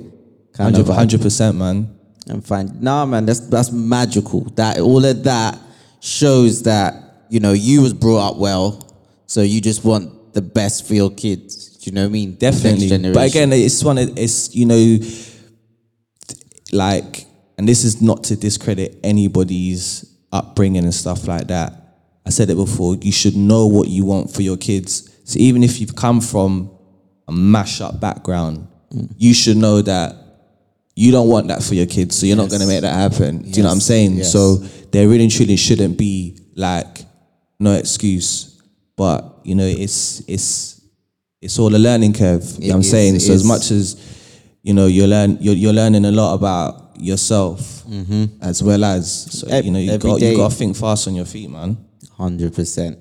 [0.56, 1.93] Hundred percent, man.
[2.30, 2.78] I'm fine.
[2.80, 5.60] nah man that's that's magical that all of that
[6.00, 8.65] shows that you know you was brought up well
[9.28, 12.36] so you just want the best for your kids do you know what i mean
[12.36, 13.12] Definitely.
[13.12, 13.98] But again, it's one.
[13.98, 15.00] Of, it's you know,
[16.72, 17.26] like,
[17.58, 21.74] and this is not to discredit anybody's upbringing and stuff like that.
[22.26, 22.96] I said it before.
[22.96, 25.13] You should know what you want for your kids.
[25.26, 26.72] So even if you've come from
[27.28, 29.13] a mash up background, mm.
[29.17, 30.15] you should know that
[30.96, 32.17] you don't want that for your kids.
[32.17, 33.41] So you're not going to make that happen.
[33.41, 34.15] Do you know what I'm saying?
[34.15, 34.32] Yes.
[34.32, 37.00] So there really and truly shouldn't be like
[37.60, 38.62] no excuse.
[38.96, 40.83] But you know, it's it's
[41.43, 42.43] it's all a learning curve.
[42.58, 43.19] You know what I'm is, saying?
[43.19, 43.95] So as much as
[44.63, 47.84] you know, you're learn you're, you're learning a lot about yourself
[48.41, 49.03] as well as
[49.39, 50.32] so you know you got day.
[50.32, 51.77] you got to think fast on your feet, man.
[52.19, 52.97] 100%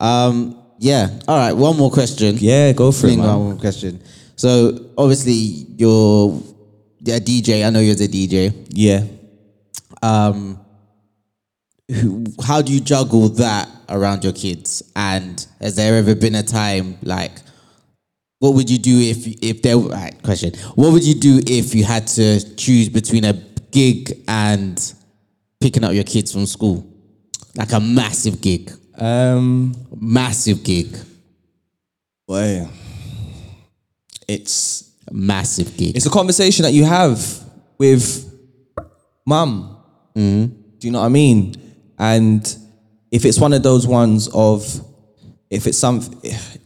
[0.00, 3.26] um yeah all right one more question Yeah, go for it, man.
[3.28, 4.00] one more question
[4.34, 5.34] so obviously
[5.78, 6.30] you're
[7.06, 9.04] a dj i know you're the dj Yeah.
[10.02, 10.58] um,
[11.88, 14.82] who, how do you juggle that around your kids?
[14.96, 17.32] And has there ever been a time like,
[18.38, 19.78] what would you do if if there?
[19.78, 23.32] Right, question: What would you do if you had to choose between a
[23.70, 24.76] gig and
[25.60, 26.86] picking up your kids from school,
[27.56, 29.74] like a massive gig, Um.
[29.98, 30.94] massive gig,
[32.28, 32.68] Boy,
[34.28, 35.96] it's a massive gig?
[35.96, 37.18] it's a conversation that you have
[37.78, 38.30] with
[39.26, 39.78] mum.
[40.14, 40.46] Mm-hmm.
[40.78, 41.54] Do you know what I mean?
[41.98, 42.56] And
[43.10, 44.64] if it's one of those ones of,
[45.50, 46.00] if it's some,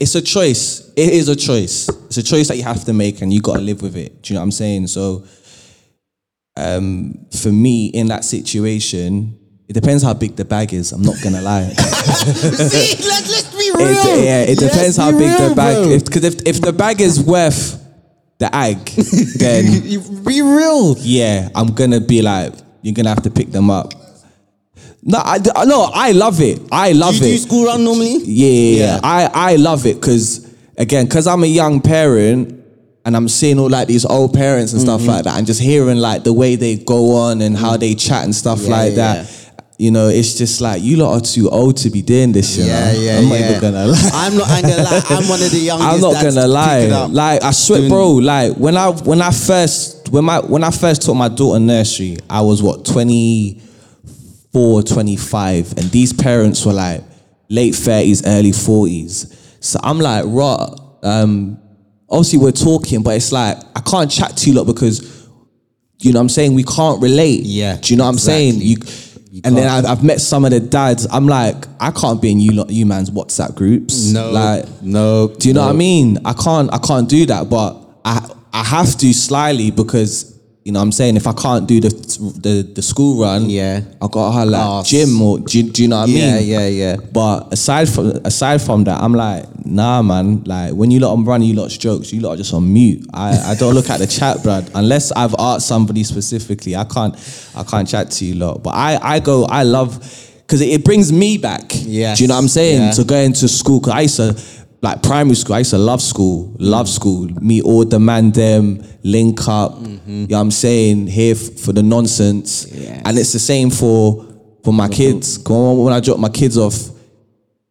[0.01, 0.91] it's a choice.
[0.97, 1.89] It is a choice.
[2.07, 4.23] It's a choice that you have to make, and you got to live with it.
[4.23, 4.87] Do you know what I'm saying?
[4.87, 5.25] So,
[6.57, 9.39] um, for me in that situation,
[9.69, 10.93] it depends how big the bag is.
[10.93, 11.69] I'm not gonna lie.
[11.69, 13.87] See, let, let's be real.
[13.87, 16.05] It, yeah, it Let's depends how big real, the bag.
[16.05, 17.85] Because if, if the bag is worth
[18.39, 18.79] the egg,
[19.39, 20.97] then be real.
[20.99, 23.93] yeah, I'm gonna be like, you're gonna have to pick them up.
[25.03, 26.61] No, I no, I love it.
[26.73, 27.21] I love it.
[27.21, 27.37] Do you it.
[27.39, 28.19] do school run normally?
[28.25, 29.01] Yeah, yeah, Yeah.
[29.03, 32.55] I, I love it because again, because I'm a young parent
[33.05, 34.99] and I'm seeing all like these old parents and Mm-hmm.
[35.05, 37.95] stuff like that, and just hearing like the way they go on and how they
[37.95, 39.35] chat and stuff Yeah, like that.
[39.81, 42.57] You know, it's just like you lot are too old to be doing this.
[42.59, 43.01] You Yeah, know?
[43.01, 43.49] yeah, I'm not yeah.
[43.51, 44.11] even gonna lie.
[44.13, 44.49] I'm not.
[44.51, 45.03] I'm gonna lie.
[45.11, 45.89] I'm one of the youngest.
[45.95, 47.07] I'm not gonna lie.
[47.07, 48.11] Like I swear, doing- bro.
[48.15, 52.17] Like when I when I first when my when I first taught my daughter nursery,
[52.29, 52.85] I was what
[54.53, 57.03] 24, 25, and these parents were like
[57.49, 59.57] late thirties, early forties.
[59.61, 60.69] So I'm like, right.
[61.03, 61.61] Um,
[62.09, 65.29] obviously we're talking, but it's like I can't chat to you lot because
[66.01, 67.43] you know what I'm saying we can't relate.
[67.43, 68.55] Yeah, Do you know what I'm saying?
[68.57, 68.77] You,
[69.31, 69.69] You and then.
[69.69, 71.07] I've, I've met some of the dads.
[71.11, 74.13] I'm like, I can't be in you lot, you man's WhatsApp groups.
[74.13, 75.35] No, like no.
[75.39, 76.19] do you know what I mean?
[76.25, 80.38] I can't I can't do that, but I I have to slyly because
[80.69, 83.81] you know what I'm saying if I can't do the the, the school run, Yeah.
[84.03, 86.35] I got to like Oh, gym or do, you- do you know what I Yeah,
[86.37, 86.47] mean?
[86.49, 86.69] yeah, yeah.
[86.69, 86.97] Yeah.
[87.11, 90.43] But aside from aside from that, I'm like, nah, man.
[90.45, 93.07] Like when you lot on running, you lot jokes, you lot are just on mute.
[93.15, 94.71] I, I don't look at the chat, bruv.
[94.75, 97.15] Unless I've asked somebody specifically, I can't
[97.57, 98.63] I can't chat to you lot.
[98.63, 99.91] But I I go, I love
[100.47, 101.63] because it, it brings me back.
[101.73, 102.19] Yes.
[102.19, 102.83] Do you know what I'm saying?
[102.83, 102.91] Yeah.
[102.93, 104.35] To go into school, cause I used to
[104.81, 105.55] like primary school.
[105.57, 107.29] I used to love school, love school.
[107.41, 109.79] Meet all the man them, link up.
[109.81, 111.09] You know what I'm saying?
[111.09, 113.03] Here f- for the nonsense, Yes.
[113.05, 114.25] and it's the same for
[114.65, 115.39] for my kids.
[115.47, 116.91] On, when I drop my kids off,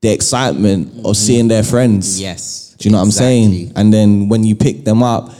[0.01, 2.19] the excitement of seeing their friends.
[2.19, 2.75] Yes.
[2.77, 3.71] Do you know what I'm saying?
[3.75, 5.31] And then when you pick them up,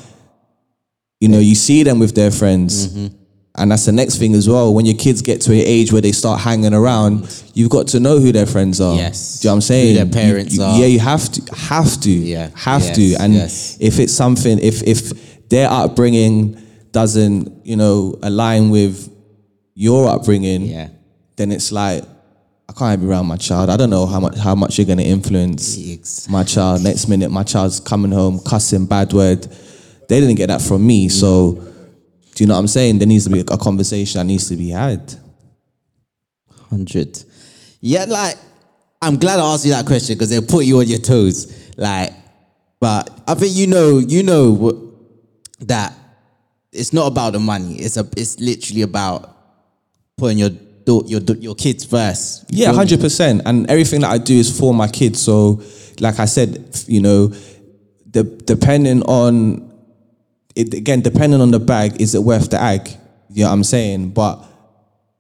[1.20, 2.88] you know, you see them with their friends.
[2.88, 3.16] Mm-hmm.
[3.60, 4.74] And that's the next thing as well.
[4.74, 8.00] When your kids get to an age where they start hanging around, you've got to
[8.00, 8.96] know who their friends are.
[8.96, 9.40] Yes.
[9.40, 9.88] Do you know what I'm saying?
[9.98, 10.78] Who their parents you- are.
[10.80, 11.56] Yeah, you have to.
[11.56, 12.12] Have to.
[12.12, 12.50] Yeah.
[12.56, 13.16] Have Yes, to.
[13.24, 13.78] And yes.
[13.80, 16.58] if it's something, if if their upbringing
[16.92, 19.10] doesn't, you know, align with
[19.76, 20.90] your upbringing, Yeah.
[21.36, 22.04] then it's like
[22.70, 23.70] I can't be around my child.
[23.70, 26.84] I don't know how much how much you're gonna influence Ex- my child.
[26.84, 29.48] Next minute, my child's coming home cussing bad word.
[30.10, 31.10] They didn't get that from me.
[31.10, 31.60] So,
[32.38, 33.00] do you know what I'm saying?
[33.00, 35.12] There needs to be a conversation that needs to be had.
[36.70, 37.24] Hundred.
[37.82, 38.36] Yeah, like
[39.02, 41.52] I'm glad I asked you that question because they'll put you on your toes.
[41.78, 42.14] Like,
[42.80, 44.94] but I think you know, you know
[45.62, 45.98] that
[46.72, 47.78] it's not about the money.
[47.78, 49.36] It's a, it's literally about
[50.16, 50.52] putting your
[50.86, 52.46] your your kids first.
[52.52, 53.42] Yeah, hundred percent.
[53.48, 55.20] And everything that I do is for my kids.
[55.20, 55.64] So,
[56.00, 57.30] like I said, you know,
[58.12, 59.67] the, depending on
[60.58, 62.90] it again, depending on the bag, is it worth the ag?
[63.30, 64.12] You know what I'm saying?
[64.12, 64.44] But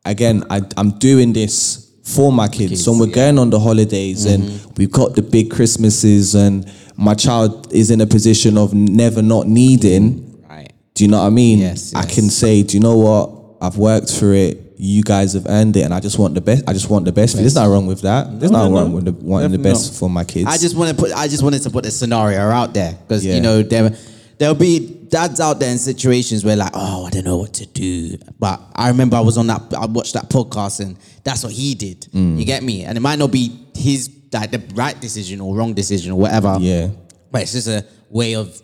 [0.06, 2.84] again, I, I'm doing this for my kids.
[2.84, 4.74] so we're going on the holidays and mm-hmm.
[4.78, 9.46] we've got the big Christmases and my child is in a position of never not
[9.48, 10.42] needing.
[10.50, 10.72] Right.
[10.94, 11.60] Do you know what I mean?
[11.60, 11.96] Yes, yes.
[11.96, 13.58] I can say, do you know what?
[13.62, 14.64] I've worked for it.
[14.78, 16.64] You guys have earned it, and I just want the best.
[16.70, 17.34] I just want the best.
[17.34, 17.44] for you.
[17.44, 18.40] There's nothing wrong with that.
[18.40, 20.46] There's No, nothing no, wrong with the, wanting the Definitely best for my kids.
[20.48, 21.12] I just want to put.
[21.14, 23.36] I just wanted to put the scenario out there because Yeah.
[23.36, 23.98] you know there
[24.38, 27.66] there'll be dads out there in situations where like, oh, I don't know what to
[27.66, 28.18] do.
[28.40, 29.74] But I remember I was on that.
[29.78, 32.02] I watched that podcast and that's what he did.
[32.14, 32.38] Mm.
[32.40, 32.84] You get me?
[32.84, 36.58] And it might not be his like the right decision or wrong decision or whatever.
[36.60, 36.90] yeah,
[37.32, 38.62] But it's just a way of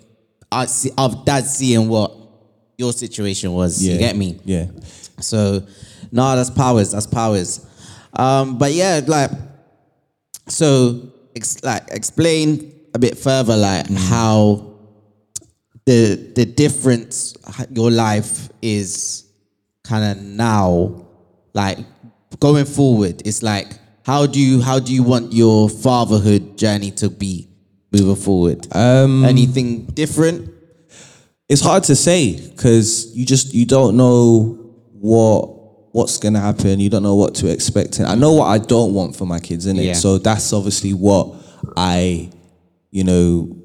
[0.51, 2.11] us of dad seeing what
[2.77, 3.81] your situation was.
[3.83, 3.93] yeah.
[3.93, 4.39] You get me?
[4.43, 4.65] Yeah.
[5.19, 5.65] So,
[6.11, 6.91] no, that's powers.
[6.91, 7.65] That's powers.
[8.13, 9.31] Um, but yeah, like,
[10.47, 14.72] so ex- like explain a bit further, like how
[15.85, 17.35] the the difference
[17.71, 19.25] your life is
[19.83, 21.05] kind of now,
[21.53, 21.79] like
[22.39, 23.21] going forward.
[23.25, 23.67] It's like
[24.05, 27.49] how do you how do you want your fatherhood journey to be
[27.91, 28.67] moving forward?
[28.75, 30.49] Um, Anything different?
[31.49, 35.49] it's hard to say because you just you don't know what
[35.93, 36.79] what's gonna happen.
[36.79, 37.99] You don't know what to expect.
[37.99, 39.85] And I know what I don't want for my kids, innit?
[39.85, 39.93] Yeah.
[39.93, 41.35] So that's obviously what
[41.77, 42.31] I,
[42.91, 43.55] you know,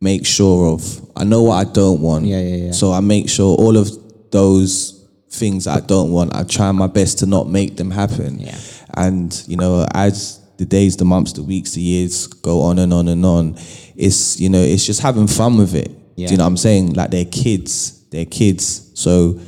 [0.00, 1.10] make sure of.
[1.16, 2.26] I know what I don't want.
[2.26, 2.72] Yeah, yeah, yeah.
[2.72, 3.90] So I make sure all of
[4.30, 8.38] those things I don't want, I try my best to not make them happen.
[8.38, 8.58] Yeah.
[8.94, 12.92] And you know, as the days, the months, the weeks, the years go on and
[12.92, 13.56] on and on,
[13.96, 15.90] it's you know, it's just having fun with it.
[16.16, 16.28] Yeah.
[16.28, 16.94] Do you know what I'm saying?
[16.94, 18.92] Like they're kids, they're kids.
[18.94, 19.40] So,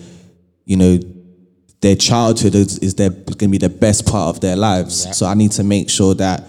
[0.65, 0.99] you know,
[1.81, 5.07] their childhood is, is their gonna be the best part of their lives.
[5.07, 5.13] Yeah.
[5.13, 6.43] So I need to make sure that,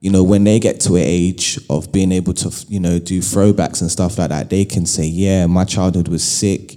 [0.00, 3.20] you know, when they get to an age of being able to, you know, do
[3.20, 6.76] throwbacks and stuff like that, they can say, yeah, my childhood was sick.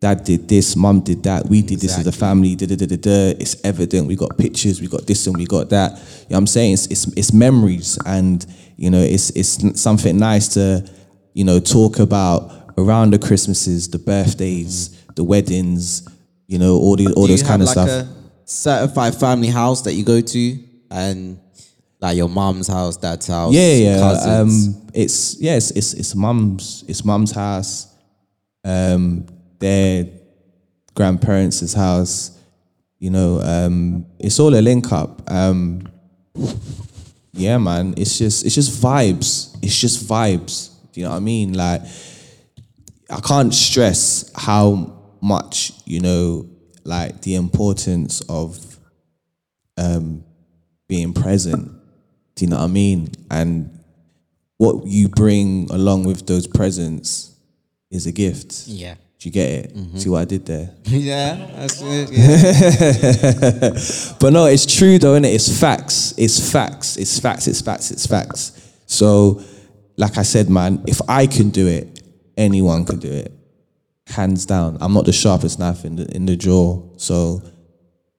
[0.00, 2.86] dad did this, mum did that, we did this as a family, da da da
[2.86, 3.36] da da.
[3.38, 4.08] It's evident.
[4.08, 5.92] We got pictures, we got this and we got that.
[5.92, 6.74] You know what I'm saying?
[6.74, 8.44] It's, it's, it's memories and,
[8.76, 10.88] you know, it's, it's something nice to,
[11.34, 15.12] you know, talk about around the Christmases, the birthdays, mm-hmm.
[15.14, 16.06] the weddings,
[16.48, 17.88] you know, all, the, all those kind of stuff.
[17.88, 18.08] like a
[18.44, 20.58] certified family house that you go to
[20.90, 21.38] and
[22.06, 23.98] like your mom's house, dad's house, Yeah, yeah.
[23.98, 24.76] cousins?
[24.76, 27.88] Um, it's yeah, it's, it's it's mum's it's mum's house,
[28.64, 29.26] um,
[29.58, 30.06] their
[30.94, 32.30] grandparents' house.
[32.98, 35.30] You know, um, it's all a link up.
[35.30, 35.88] Um,
[37.32, 37.94] yeah, man.
[37.96, 39.56] It's just it's just vibes.
[39.62, 40.70] It's just vibes.
[40.92, 41.52] Do you know what I mean?
[41.54, 41.82] Like,
[43.10, 46.48] I can't stress how much you know,
[46.84, 48.78] like the importance of
[49.76, 50.24] um,
[50.88, 51.72] being present.
[52.36, 53.08] Do you know what I mean?
[53.30, 53.70] And
[54.58, 57.34] what you bring along with those presents
[57.90, 58.66] is a gift.
[58.68, 58.94] yeah.
[59.18, 59.74] Do you get it?
[59.74, 59.96] Mm-hmm.
[59.96, 60.70] See what I did there?
[60.84, 62.10] Yeah, that's it.
[62.12, 63.70] Yeah.
[64.20, 65.34] But no, it's true though, innit?
[65.34, 66.12] It's facts.
[66.18, 66.96] It's facts.
[66.98, 67.46] It's facts.
[67.48, 67.90] It's facts.
[67.90, 68.52] It's facts.
[68.86, 69.40] So,
[69.96, 72.02] like I said, man, if I can do it,
[72.36, 73.32] anyone can do it.
[74.06, 74.76] Hands down.
[74.82, 76.82] I'm not the sharpest knife in the in the drawer.
[76.98, 77.42] So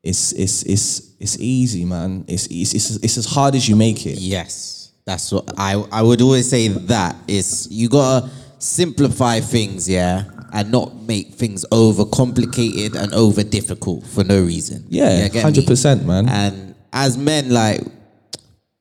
[0.04, 2.24] it's it's it's it's easy, man.
[2.28, 4.18] It's it's it's, it's as hard as you make it.
[4.20, 6.68] Yes, that's what I I would always say.
[6.70, 8.30] That is, you gotta
[8.60, 10.24] simplify things, yeah,
[10.54, 14.86] and not make things over complicated and over difficult for no reason.
[14.90, 15.62] Yeah, get me?
[15.64, 16.28] 100%, man.
[16.30, 17.82] And as men, like,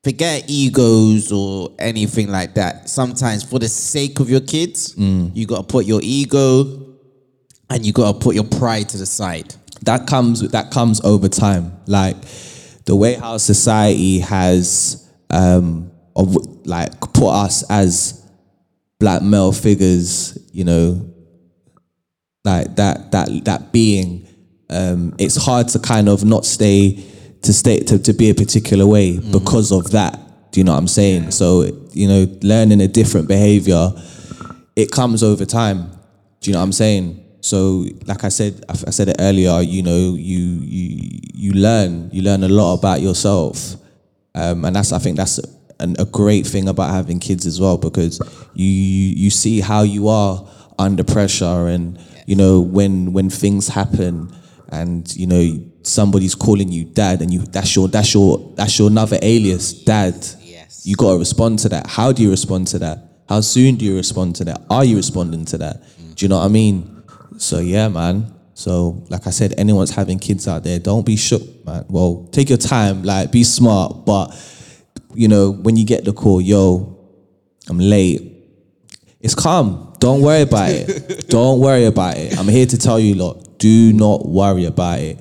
[0.05, 2.89] forget egos or anything like that.
[2.89, 5.33] Sometimes, for the sake of your kids, Mm.
[5.35, 6.95] you gotta put your ego
[7.69, 9.55] and you gotta put your pride to the side.
[9.87, 11.73] That comes that comes over time.
[11.87, 12.17] Like
[12.85, 18.25] the way how society has um of, like put us as
[18.99, 21.13] black male figures, you know,
[22.45, 24.27] like that that that being,
[24.71, 27.05] um, it's hard to kind of not stay
[27.43, 30.21] to stay to, to be a particular way because of that.
[30.53, 31.33] Do you know what I'm saying?
[31.33, 33.93] So, you know, learning a different behavior,
[34.75, 35.91] it comes over time.
[36.41, 37.26] Do you know what I'm saying?
[37.47, 39.61] So, like I said, I said it earlier.
[39.61, 43.77] You know, you you you learn, you learn a lot about yourself,
[44.35, 45.39] um, and that's I think that's
[45.79, 48.19] an, a great thing about having kids as well because
[48.55, 50.45] you you you see how you are
[50.77, 54.35] under pressure, and you know when when things happen,
[54.71, 58.89] and you know somebody's calling you dad, and you that's your that's your that's your
[58.89, 60.17] another alias, dad.
[60.41, 60.85] Yes.
[60.85, 61.87] You got to respond to that.
[61.87, 62.99] How do you respond to that?
[63.29, 64.63] How soon do you respond to that?
[64.69, 65.85] Are you responding to that?
[66.17, 66.96] Do you know what I mean?
[67.39, 68.33] So yeah, man.
[68.55, 71.85] So like I said, anyone's having kids out there, don't be shook, man.
[71.89, 74.29] Well, take your time, like be smart, but
[75.15, 76.99] you know when you get the call, yo,
[77.69, 78.33] I'm late.
[79.21, 79.95] It's calm.
[79.99, 81.27] Don't worry about it.
[81.29, 82.39] don't worry about it.
[82.39, 83.59] I'm here to tell you, lot.
[83.59, 85.19] Do not worry about it.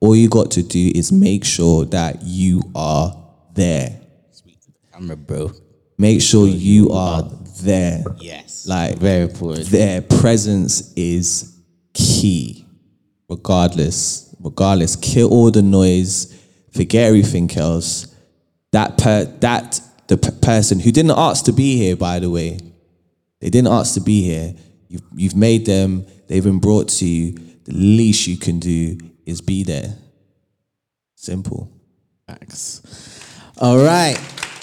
[0.00, 3.16] All you got to do is make sure that you are
[3.54, 4.00] there
[4.30, 5.52] Sweet the Camera, bro.
[5.98, 7.22] make sure you are
[7.62, 8.04] there.
[8.18, 8.66] Yes.
[8.66, 9.68] Like very important.
[9.68, 11.58] their presence is
[11.94, 12.66] key.
[13.28, 16.38] Regardless, regardless, kill all the noise,
[16.72, 18.14] forget everything else.
[18.72, 22.58] That per that the p- person who didn't ask to be here, by the way,
[23.40, 24.54] they didn't ask to be here.
[24.88, 26.04] You've you've made them.
[26.28, 27.32] They've been brought to you.
[27.64, 29.96] The least you can do is be there.
[31.14, 31.70] Simple.
[32.26, 32.82] Thanks.
[33.58, 34.18] All right.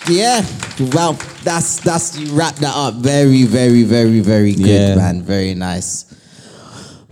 [0.10, 0.46] Yeah.
[0.94, 2.96] Well, that's that's you wrap that up.
[2.96, 4.96] Very, very, very, very good, Yeah.
[4.96, 5.22] man.
[5.24, 6.06] Very nice.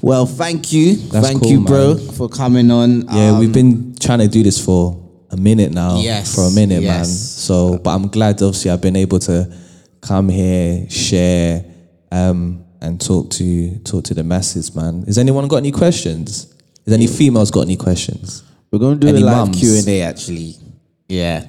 [0.02, 0.96] Well, thank you.
[0.96, 2.08] That's thank cool, you, bro, man.
[2.14, 3.02] for coming on.
[3.12, 4.98] Yeah, Um, we've been trying to do this for
[5.32, 6.00] a minute now.
[6.00, 7.04] Yes, For a minute, man.
[7.06, 9.52] So, but I'm glad, obviously, I've been able to
[10.02, 11.66] come here, share,
[12.12, 15.04] um, and talk to talk to the masses, man.
[15.08, 16.48] Has anyone got any questions?
[16.86, 18.44] Has any females got any questions?
[18.72, 19.60] We're gonna do Any a live mums?
[19.60, 20.56] Q and A actually.
[21.10, 21.44] Yeah.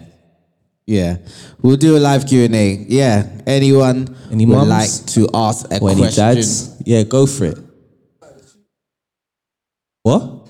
[0.89, 1.18] Yeah.
[1.61, 2.86] We'll do a live Q and A.
[2.89, 3.28] Yeah.
[3.47, 4.68] Anyone Any would mums?
[4.70, 6.24] like to ask a Or any question?
[6.34, 6.72] dads?
[6.86, 7.59] Yeah, go for it.
[10.03, 10.49] What?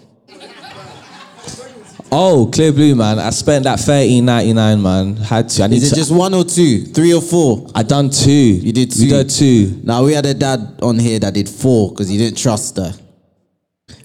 [2.11, 3.19] Oh, Clearblue, man.
[3.19, 5.17] I spent that thirteen ninety nine, man.
[5.17, 5.65] Had to.
[5.65, 5.97] I need Is it to.
[5.97, 6.85] just one or two?
[6.87, 7.67] Three or four?
[7.75, 8.31] I done two.
[8.31, 9.11] You did We two?
[9.11, 9.81] got two.
[9.83, 12.95] Now we had a dad on here that did four because he didn't trust her.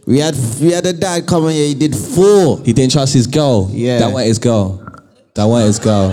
[0.05, 1.67] We had we had a dad come on here.
[1.67, 2.59] He did four.
[2.65, 3.69] He didn't trust his girl.
[3.71, 3.99] Yeah.
[3.99, 4.82] That wasn't his girl.
[5.35, 6.09] That one is his girl.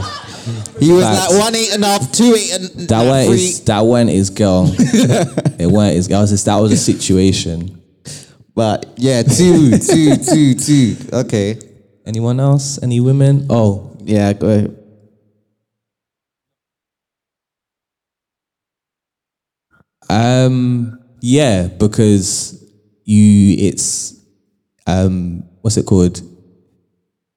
[0.78, 1.30] He was Facts.
[1.32, 3.36] like one ain't enough, two ain't That three.
[3.36, 3.60] his.
[3.64, 4.66] That wasn't his girl.
[4.74, 6.18] it his girl.
[6.18, 7.82] It was just- That was a situation.
[8.54, 10.96] But yeah, two, two, two, two.
[11.12, 11.58] Okay.
[12.06, 12.82] Anyone else?
[12.82, 13.46] Any women?
[13.50, 14.76] Oh, Yeah, go ahead.
[20.08, 21.68] um, yeah.
[21.68, 22.56] Because
[23.04, 24.14] you it's
[24.86, 26.20] um what's it called?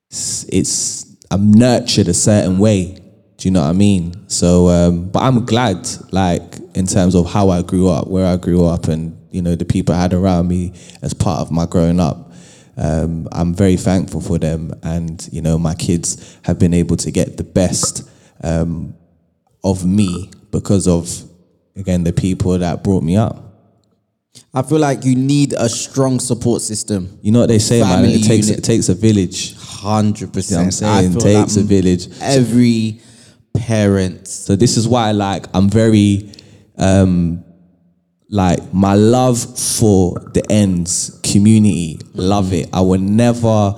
[0.10, 2.94] It's, it's I'm nurtured a certain way.
[3.38, 4.30] Do you know what I mean?
[4.30, 6.44] So, um, but I'm glad, like
[6.76, 9.66] in terms of how I grew up, where I grew up, and you know the
[9.66, 12.32] people I had around me as part of my growing up.
[12.78, 17.10] Um, I'm very thankful for them, and you know my kids have been able to
[17.10, 18.08] get the best
[18.44, 18.96] um,
[19.64, 21.24] of me because of
[21.76, 23.43] again the people that brought me up.
[24.54, 27.20] I feel like you need a strong support system.
[27.22, 28.06] You know what they say, man.
[28.06, 28.60] It takes unit.
[28.60, 29.56] it takes a village.
[29.58, 30.74] Hundred You know what I'm percent.
[30.74, 31.14] saying?
[31.20, 32.08] Takes a village.
[32.22, 33.02] Every
[33.56, 34.28] parent.
[34.28, 36.32] So this is why, like, I'm very,
[36.78, 37.44] um,
[38.30, 42.70] like, my love for the ends community, love it.
[42.74, 43.76] I will never,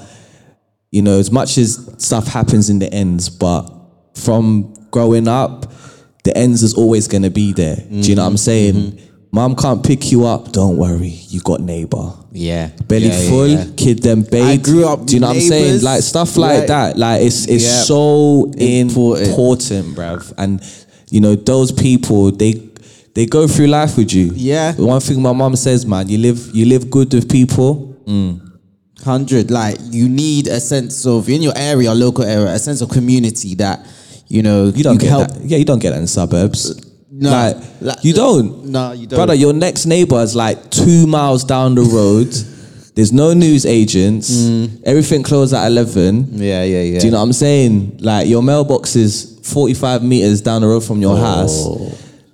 [0.92, 3.70] you know, as much as stuff happens in the ends, but
[4.14, 5.72] from growing up,
[6.24, 7.76] the ends is always gonna be there.
[7.76, 9.00] Do you know what I'm saying?
[9.36, 10.52] Mom can't pick you up.
[10.54, 12.14] Don't worry, you got neighbor.
[12.32, 12.70] Yeah.
[12.88, 13.66] Belly Yeah, yeah, full, yeah.
[13.76, 14.64] kid them bathed.
[14.64, 15.82] grew up Do you know what I'm saying?
[15.84, 16.68] Like stuff like right.
[16.70, 16.98] that.
[16.98, 17.84] Like it's it's Yeah.
[17.84, 19.28] so Important.
[19.28, 20.34] important, bruv.
[20.38, 20.62] And
[21.12, 22.54] you know those people they
[23.14, 24.32] they go through life with you.
[24.36, 24.74] Yeah.
[24.76, 27.96] One thing my mom says, man, you live you live good with people.
[28.08, 28.40] Mm.
[29.04, 29.52] hundred.
[29.52, 33.56] Like you need a sense of in your area, local area, a sense of community
[33.56, 33.86] that
[34.30, 35.28] you know You don't can get help.
[35.32, 35.42] that.
[35.46, 36.85] Yeah, you don't get that in suburbs.
[37.18, 37.30] No.
[37.32, 38.66] like, Like- you don't.
[38.66, 39.18] No, you don't.
[39.18, 42.34] Brother, your next neighbor is like two miles down the road.
[42.96, 44.32] There's no news agents.
[44.32, 44.82] Mm.
[44.86, 46.30] Everything closed at eleven.
[46.32, 47.00] Yeah, yeah, yeah.
[47.00, 47.98] Do you know what I'm saying?
[48.00, 51.68] Like your mailbox is 45 meters down the road from your house.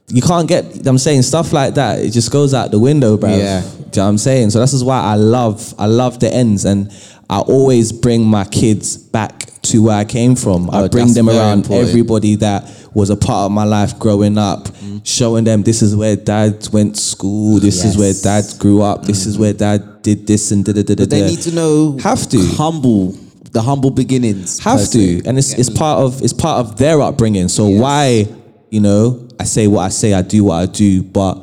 [0.08, 0.86] You can't get.
[0.88, 2.00] I'm saying stuff like that.
[2.00, 3.36] It just goes out the window, bro.
[3.36, 3.62] Yeah.
[3.62, 4.50] Do you know what I'm saying?
[4.52, 5.74] So this is why I love.
[5.80, 6.92] I love the ends, and
[7.30, 10.70] I always bring my kids back to where I came from.
[10.70, 11.90] I Oh, bring them around important.
[11.90, 14.68] everybody that was a part of my life growing up,
[15.04, 17.60] showing them this is where dad went to school.
[17.60, 19.04] This is where dad grew up.
[19.04, 19.58] This is where mm.
[19.58, 21.04] dad did this and da da da da.
[21.04, 22.40] But they need to know Have to.
[22.56, 23.16] humble
[23.52, 24.60] the humble beginnings.
[24.60, 28.26] have to and it's, it's part of it's part of their upbringing so why
[28.70, 31.38] you know i say what i say i do what i do but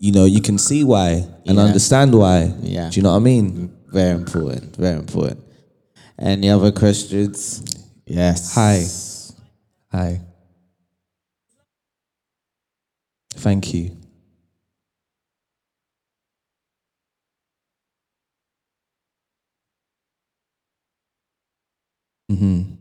[0.00, 1.62] you know you can see why and Yeah.
[1.62, 2.90] understand why Yeah.
[2.90, 4.76] do you know what i mean Very important.
[4.76, 5.40] Very important.
[6.18, 7.62] Any other questions?
[8.04, 8.54] Yes.
[8.54, 8.84] Hi.
[9.90, 10.20] hi
[13.38, 13.96] thank you
[22.30, 22.78] mm-hmm.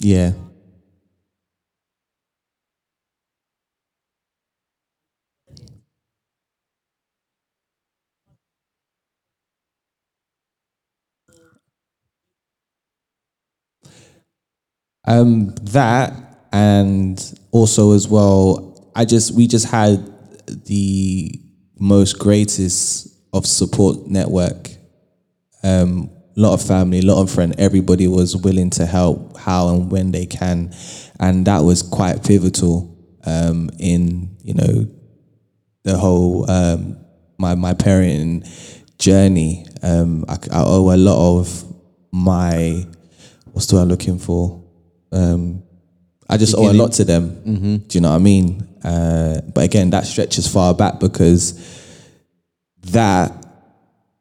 [0.00, 0.32] yeah
[15.06, 20.08] Um, that and also as well, I just we just had
[20.66, 21.32] the
[21.80, 24.70] most greatest of support network.
[25.64, 27.56] Um, lot of family, a lot of friend.
[27.58, 30.72] Everybody was willing to help how and when they can,
[31.18, 34.86] and that was quite pivotal um, in you know
[35.82, 37.04] the whole um,
[37.36, 38.48] my my parenting
[39.00, 39.66] journey.
[39.82, 41.64] Um, I, I owe a lot of
[42.12, 42.86] my
[43.50, 44.62] what's the word I'm looking for.
[45.10, 45.64] Um,
[46.28, 47.42] I just owe a lot to them.
[47.78, 48.66] Do you know what I mean?
[48.82, 51.54] Uh, but again, that stretches far back because
[52.86, 53.44] that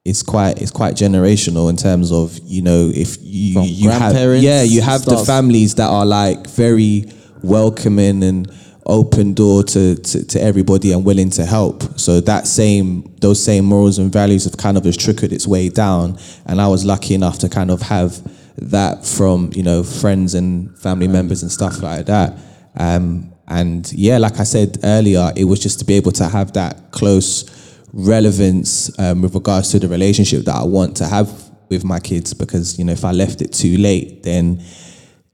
[0.05, 4.13] is quite it's quite generational in terms of you know if you From you have
[4.43, 7.05] yeah you have the families that are like very
[7.41, 8.51] welcoming and
[8.85, 11.83] open door to, to to everybody and willing to help.
[11.97, 15.69] So that same those same morals and values have kind of just trickled its way
[15.69, 16.17] down.
[16.45, 18.21] And I was lucky enough to kind of have
[18.57, 22.37] that from you know friends and family members and stuff like that.
[22.77, 26.53] Um and yeah like I said earlier it was just to be able to have
[26.53, 27.45] that close
[27.91, 31.29] relevance um, with regards to the relationship that I want to have
[31.69, 34.63] with my kids because you know if I left it too late then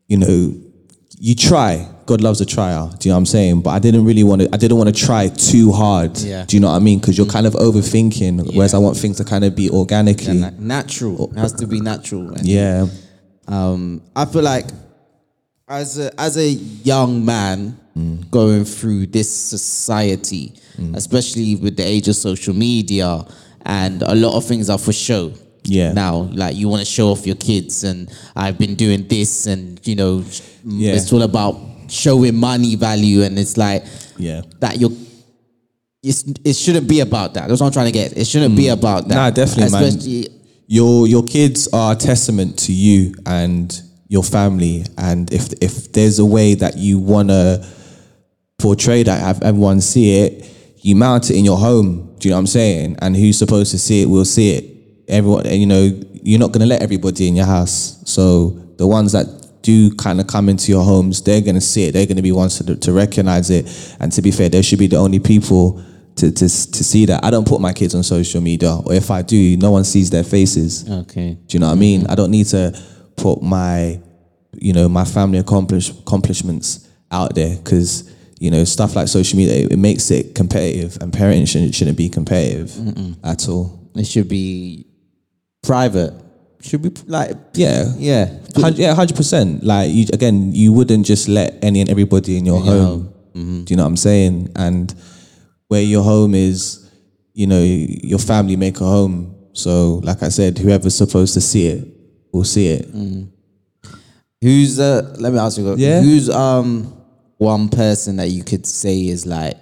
[0.08, 0.54] you know
[1.22, 1.86] you try.
[2.06, 2.90] God loves a trier.
[2.98, 3.62] Do you know what I'm saying?
[3.62, 6.18] But I didn't really want to I didn't want to try too hard.
[6.18, 6.46] Yeah.
[6.46, 7.00] do you know what I mean?
[7.00, 10.40] Because you're kind of overthinking whereas I want things to kind of be organically.
[10.40, 11.30] Na- natural.
[11.32, 12.34] It has to be natural.
[12.42, 12.88] Yeah
[13.50, 14.66] Um, I feel like
[15.68, 18.30] as a as a young man mm.
[18.30, 20.96] going through this society, mm.
[20.96, 23.26] especially with the age of social media,
[23.66, 25.34] and a lot of things are for show.
[25.64, 25.94] Yeah.
[25.94, 29.86] Now, like you want to show off your kids, and I've been doing this, and
[29.86, 30.24] you know,
[30.64, 30.94] Yeah.
[30.94, 33.84] it's all about showing money value, and it's like
[34.18, 34.92] yeah that you're.
[36.02, 37.50] It's, it shouldn't be about that.
[37.50, 38.16] That's what I'm trying to get.
[38.16, 38.74] It shouldn't be mm.
[38.74, 39.16] about that.
[39.16, 40.39] Nah, definitely, man.
[40.72, 46.20] Your your kids are a testament to you and your family and if if there's
[46.20, 47.68] a way that you want to
[48.60, 50.46] portray that have everyone see it
[50.82, 52.16] you mount it in your home.
[52.20, 52.98] Do you know what I'm saying?
[53.02, 54.66] And who's supposed to see it will see it.
[55.08, 55.90] Everyone, you know,
[56.22, 58.02] you're not gonna let everybody in your house.
[58.06, 59.28] So the ones that
[59.62, 61.94] do kind of come into your homes, they're gonna see it.
[61.94, 63.96] They're gonna be ones to, to recognize it.
[64.00, 65.84] And to be fair, they should be the only people
[66.16, 67.24] to, to to see that.
[67.24, 70.10] I don't put my kids on social media, or if I do, no one sees
[70.10, 70.90] their faces.
[70.90, 71.38] Okay.
[71.48, 71.80] Do you know what I mm-hmm.
[71.80, 72.08] mean?
[72.08, 72.80] I don't need to
[73.16, 74.00] put my,
[74.54, 79.66] you know, my family accomplish, accomplishments out there because you know stuff like social media
[79.66, 82.76] it, it makes it competitive, and parenting shouldn't, shouldn't be competitive
[83.24, 83.90] at all.
[83.96, 84.86] It should be
[85.62, 86.14] private.
[86.62, 88.38] Should be like Yeah, yeah.
[88.76, 89.64] Yeah, hundred percent.
[89.64, 93.14] Like you, again, you wouldn't just let any and everybody in your your home.
[93.34, 93.64] Mm-hmm.
[93.64, 94.52] Do you know what I'm saying?
[94.56, 94.94] And
[95.70, 96.92] where your home is,
[97.34, 99.36] you know, your family make a home.
[99.54, 101.88] So, like I said, whoever's supposed to see it
[102.34, 102.90] will see it.
[104.42, 106.02] Who's uh let me ask you Yeah.
[106.02, 106.94] who's um
[107.38, 109.58] one person that you could say is like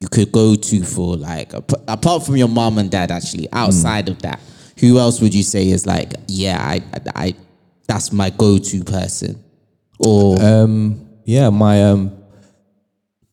[0.00, 1.52] you could go to for like
[1.86, 4.40] apart from your mom and dad actually outside of that
[4.80, 7.34] who else would you say is like yeah I I, I
[7.86, 9.42] that's my go-to person
[10.00, 12.10] or Um, yeah, my um,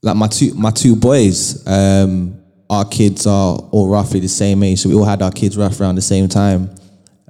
[0.01, 2.39] like my two my two boys, um,
[2.69, 5.79] our kids are all roughly the same age, so we all had our kids rough
[5.81, 6.73] around the same time.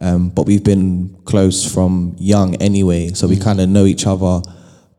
[0.01, 4.41] Um, but we've been close from young anyway, so we kind of know each other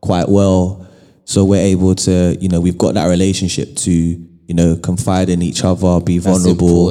[0.01, 0.87] quite well.
[1.25, 5.41] So we're able to, you know, we've got that relationship to, you know, confide in
[5.41, 6.89] each other, be vulnerable,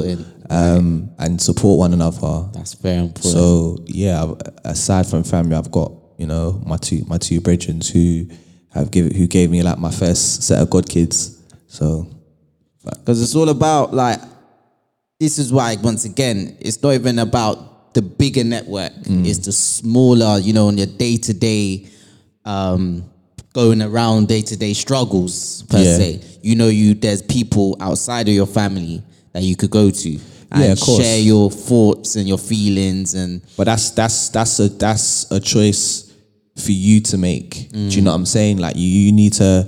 [0.49, 2.49] um, and support one another.
[2.53, 4.33] that's very important So yeah,
[4.65, 8.27] aside from family, I've got you know my two my two brethren who
[8.73, 11.37] have give who gave me like my first set of god kids.
[11.67, 12.07] So
[12.83, 14.19] because it's all about like
[15.19, 20.39] this is why once again it's not even about the bigger network it's the smaller
[20.39, 21.85] you know on your day-to-day
[22.45, 23.03] um
[23.53, 25.97] going around day-to-day struggles per Yeah.
[25.97, 29.03] se you know you there's people outside of your family
[29.33, 30.09] that you could go to
[30.53, 35.29] and Yeah, share your thoughts and your feelings and But that's that's that's a that's
[35.31, 36.10] a choice
[36.61, 37.69] for you to make.
[37.71, 38.57] Do you know what I'm saying?
[38.57, 39.67] Like you, you need to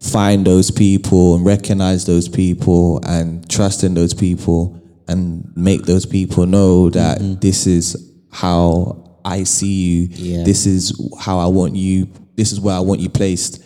[0.00, 6.06] find those people and recognize those people and trust in those people and make those
[6.06, 10.08] people know that this is how I see you.
[10.10, 10.44] Yeah.
[10.44, 12.08] This is how I want you.
[12.36, 13.62] This is where I want you placed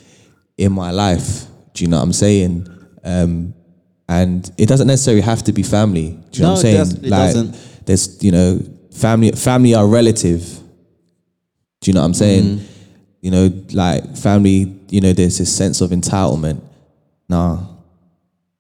[0.57, 1.47] in my life.
[1.75, 2.67] Do you know what I'm saying?
[3.05, 3.55] Um,
[4.09, 6.19] and it doesn't necessarily have to be family.
[6.31, 7.05] Do you know No, what it I'm does- saying?
[7.05, 7.87] it like, doesn't.
[7.87, 8.61] there's you know
[8.93, 10.59] family family are relative
[11.81, 12.61] do you know what i'm saying
[13.21, 16.61] you know like family you know there's this sense of entitlement
[17.29, 17.59] nah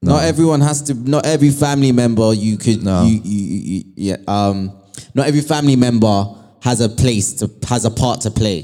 [0.02, 0.94] Not everyone has to.
[0.94, 2.84] Not every family member you could.
[2.84, 3.02] No.
[3.04, 4.16] You, you, you, yeah.
[4.28, 4.70] Um.
[5.14, 6.24] Not every family member
[6.62, 8.58] has a place to has a part to play.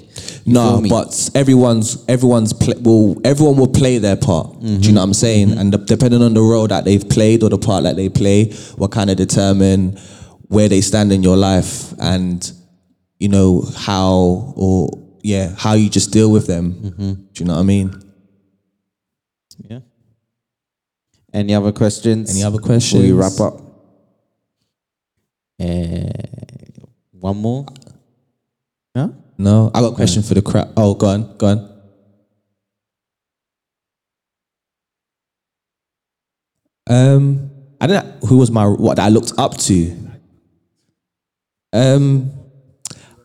[0.45, 4.83] You no but everyone's everyone's pl- will everyone will play their part do Mm-hmm.
[4.83, 7.49] you know what i'm saying and the, depending on the role that they've played or
[7.51, 9.97] the part that they play will kind of determine
[10.49, 12.53] where they stand in your life and
[13.25, 13.51] you know
[13.89, 14.77] how or
[15.33, 17.13] yeah how you just deal with them Mm-hmm.
[17.33, 17.89] do you know what i mean
[19.71, 19.81] Yeah.
[21.33, 22.31] Any other questions?
[22.31, 23.13] Any other Before we questions?
[23.21, 23.55] wrap up.
[25.59, 26.23] Uh,
[27.29, 27.63] one more.
[28.95, 29.09] Yeah.
[29.39, 30.71] No, I got a question for the crowd.
[30.77, 31.59] Oh, go on, go on.
[36.87, 37.51] Um,
[37.81, 39.97] I don't know who was my what I looked up to.
[41.73, 42.31] Um,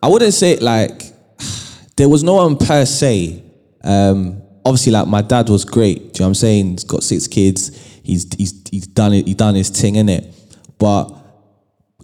[0.02, 1.04] I wouldn't say like
[1.98, 3.44] there was no one per se.
[3.84, 5.98] Um, obviously, like my dad was great.
[5.98, 6.72] Do you know what I'm saying?
[6.72, 7.76] He's got six kids.
[8.04, 9.28] He's he's he's done it.
[9.28, 10.34] He done his thing in it.
[10.78, 11.12] But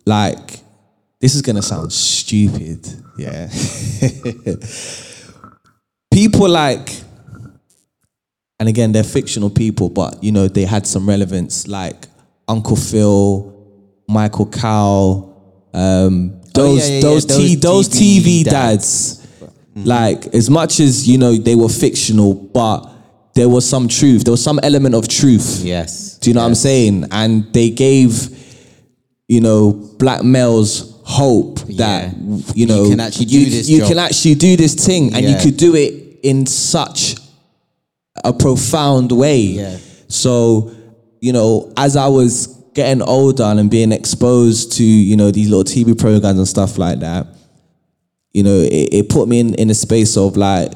[0.05, 0.59] like,
[1.19, 2.87] this is gonna sound stupid.
[3.17, 3.49] Yeah.
[6.11, 6.89] people like,
[8.59, 11.67] and again, they're fictional people, but you know they had some relevance.
[11.67, 12.07] Like
[12.47, 13.53] Uncle Phil,
[14.07, 15.31] Michael Kyle.
[15.73, 19.21] Um, Oh, those Oh, yeah, yeah, those yeah, T, those TV TV dads.
[19.75, 22.89] Like as much as you know they were fictional, but
[23.33, 24.23] there was some truth.
[24.23, 25.61] There was some element of truth.
[25.63, 26.17] Yes.
[26.19, 27.05] Do you know what I'm saying?
[27.11, 28.29] And they gave,
[29.27, 32.37] you know, black males hope that Yeah.
[32.55, 33.87] you know You can actually do you, this you job.
[33.89, 37.15] can actually do this thing, and you could do it in such
[38.23, 39.41] a profound way.
[39.41, 39.77] Yeah.
[40.07, 40.71] So,
[41.19, 45.63] you know, as I was getting older and being exposed to, you know, these little
[45.63, 47.25] TV programs and stuff like that,
[48.33, 50.71] you know, it, it put me in, in a space of like,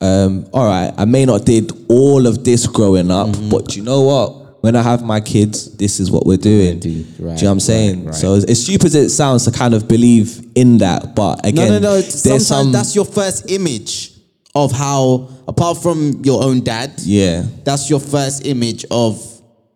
[0.00, 3.48] um, all right, I may not did all of this growing up, Mm-hmm.
[3.50, 4.62] but you know what?
[4.62, 6.80] When I have my kids, this is what we're doing.
[6.80, 7.02] do.
[7.02, 7.98] do Right, you know what I'm saying?
[8.00, 8.14] right, right.
[8.14, 11.68] So as, stupid as it sounds to kind of believe in that, but No, again,
[11.70, 11.92] no, no.
[12.00, 14.12] there's Sometimes some that's your first image
[14.54, 17.44] of how, apart from your own dad, Yeah.
[17.64, 19.22] that's your first image of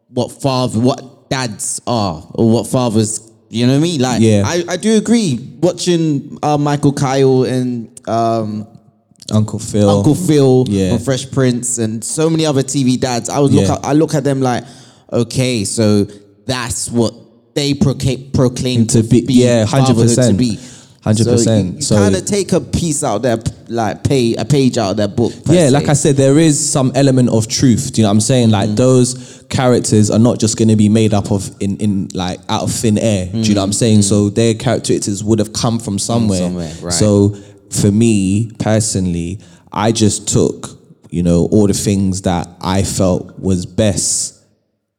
[0.08, 3.26] what father, what dads are, or what fathers.
[3.48, 4.00] You know what I mean?
[4.00, 4.42] Like, Yeah.
[4.46, 5.56] I, I do agree.
[5.60, 8.66] Watching uh, Michael Kyle and um,
[9.32, 9.88] Uncle Phil.
[9.88, 10.92] Uncle Phil Yeah.
[10.92, 13.28] on Fresh Prince and so many other TV dads.
[13.28, 13.74] I was look Yeah.
[13.74, 14.64] at, I look at them like,
[15.12, 16.04] okay, so
[16.46, 17.14] that's what
[17.54, 20.28] they proclaim, proclaim To be- yeah, 100%.
[20.28, 20.58] to be.
[21.04, 21.44] 100%.
[21.44, 23.38] So you, So- kind of take a piece out of their
[23.68, 25.32] like pay a page out of that book.
[25.46, 25.70] Yeah, se.
[25.70, 27.92] like I said, there is some element of truth.
[27.92, 28.48] Do you know what I'm saying?
[28.48, 28.52] Mm.
[28.52, 32.40] Like those characters are not just going to be made up of in in like
[32.48, 33.26] out of thin air.
[33.32, 34.02] Do you know what I'm saying?
[34.02, 36.38] So their characteristics would have come from somewhere.
[36.40, 36.42] Mm.
[36.42, 36.92] somewhere, right.
[36.92, 37.34] So
[37.70, 39.38] for me personally,
[39.72, 40.78] I just took
[41.10, 44.38] you know all the things that I felt was best,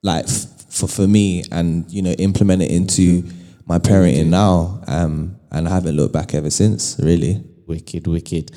[0.01, 3.23] like f- for for me, and you know implement it into
[3.67, 4.81] my parenting now.
[4.87, 6.97] Um, and I haven't looked back ever since.
[7.01, 7.43] Really.
[7.67, 8.51] wicked, wicked.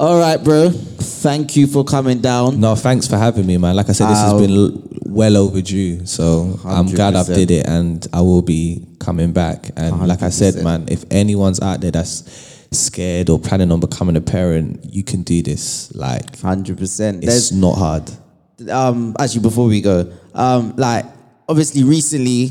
[0.00, 0.70] All right, bro.
[0.70, 2.60] Thank you for coming down.
[2.60, 3.74] No, thanks for having me, man.
[3.74, 6.06] Like I said, this has been well overdue.
[6.06, 9.70] So I'm glad I've did it, and I will be coming back.
[9.76, 12.22] And like I said, man, if anyone's out there that's
[12.70, 15.92] scared or planning on becoming a parent, you can do this.
[15.96, 17.24] Like Hundred percent.
[17.24, 18.08] it's not hard.
[18.70, 21.04] um actually before we go um like
[21.48, 22.50] obviously recently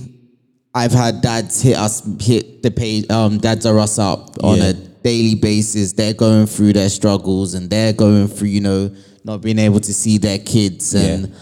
[0.82, 4.70] i've had dads hit us hit the page um dads are us up on Yeah.
[4.70, 4.74] a
[5.10, 8.82] daily basis they're going through their struggles and they're going through you know
[9.24, 11.36] not being able to see their kids and Yeah.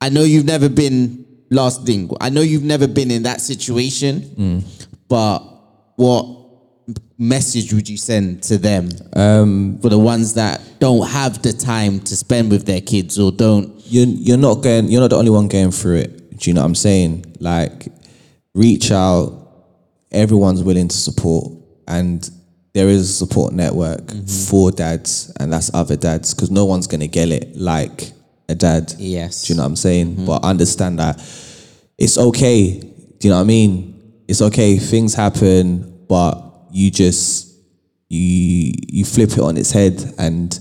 [0.00, 4.64] i know you've never been last thing i know you've never been in that situation
[5.08, 5.38] but
[5.96, 6.24] what
[7.18, 12.00] message would you send to them um, for the ones that don't have the time
[12.00, 15.30] to spend with their kids or don't you're you're not going you're not the only
[15.30, 16.38] one going through it.
[16.38, 17.36] Do you know what I'm saying?
[17.38, 17.86] Like
[18.54, 19.38] reach out.
[20.10, 21.52] Everyone's willing to support
[21.88, 22.28] and
[22.74, 24.26] there is a support network Mm-hmm.
[24.50, 28.12] for dads and that's other dads because no one's gonna get it like
[28.48, 28.92] a dad.
[28.98, 29.44] Yes.
[29.46, 30.26] Do you know what I'm saying?
[30.26, 31.16] But understand that
[31.98, 32.78] it's okay.
[32.80, 34.22] Do you know what I mean?
[34.28, 34.76] It's okay.
[34.78, 37.48] Things happen, but you just
[38.08, 40.58] you you flip it on its head and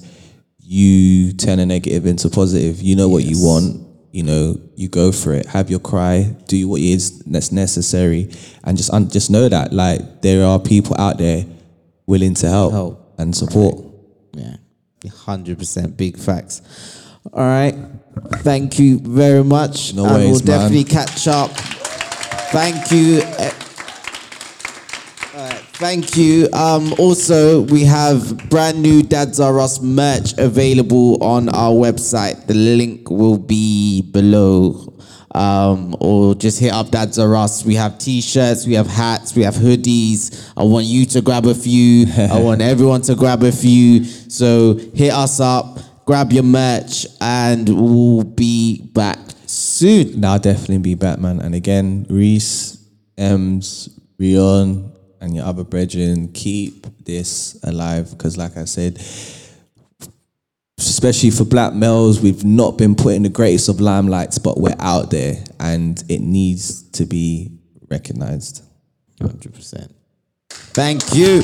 [0.59, 2.81] you turn a negative into positive.
[2.81, 3.85] You know what you want.
[4.11, 5.45] You know, you go for it.
[5.47, 6.35] Have your cry.
[6.47, 8.29] Do what is that's necessary,
[8.63, 11.45] and just un- just know that like there are people out there
[12.07, 13.13] willing to help, Help.
[13.17, 13.83] and support.
[14.33, 14.57] Yeah,
[15.09, 16.61] hundred percent big facts.
[17.31, 17.75] All right,
[18.43, 19.93] thank you very much.
[19.93, 20.71] No and worries, we'll man.
[20.71, 21.51] definitely catch up.
[22.51, 23.21] Thank you.
[23.21, 23.51] Eh,
[25.81, 26.47] Thank you.
[26.53, 32.45] Um, also, we have brand new Dads Are Us merch available on our website.
[32.45, 34.93] The link will be below.
[35.33, 37.65] Um, or just hit up Dads Are Us.
[37.65, 40.53] We have t-shirts, we have hats, we have hoodies.
[40.55, 42.05] I want you to grab a few.
[42.15, 44.03] I want everyone to grab a few.
[44.03, 49.17] So hit us up, grab your merch, and we'll be back
[49.47, 50.19] soon.
[50.19, 51.39] Now definitely be Batman.
[51.41, 54.91] And again, Reese, Ems, Rion,
[55.21, 58.11] and your other brethren, keep this alive.
[58.11, 58.99] Because like I said,
[60.77, 64.75] especially for black males, we've not been put in the greatest of limelights, but we're
[64.79, 67.51] out there and it needs to be
[67.89, 68.63] recognized.
[69.21, 69.95] Hundred percent.
[70.49, 71.43] Thank you.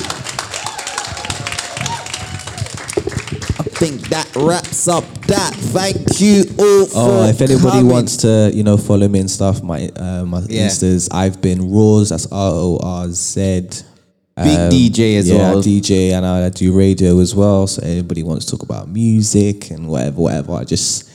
[3.80, 5.53] Think that wraps up that.
[5.53, 7.88] Thank you all for Oh, if anybody coming.
[7.91, 10.65] wants to, you know, follow me and stuff, my uh, my Yeah.
[10.67, 13.61] Instas, I've been Rorz, that's R O R Z.
[14.36, 15.59] big DJ as Um, yeah, well.
[15.59, 17.67] I DJ and I do radio as well.
[17.67, 21.07] So anybody wants to talk about music and whatever, whatever, I just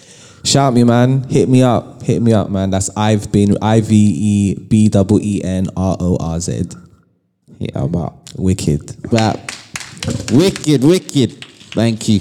[0.47, 1.25] shout me, man.
[1.29, 2.71] Hit me up, hit me up, man.
[2.71, 6.63] That's I've been I V E B double E N R O R Z.
[7.59, 8.15] yeah, I'm out.
[8.37, 8.87] Wicked.
[9.11, 9.53] That
[10.33, 11.45] wicked, wicked.
[11.75, 12.21] Thank you.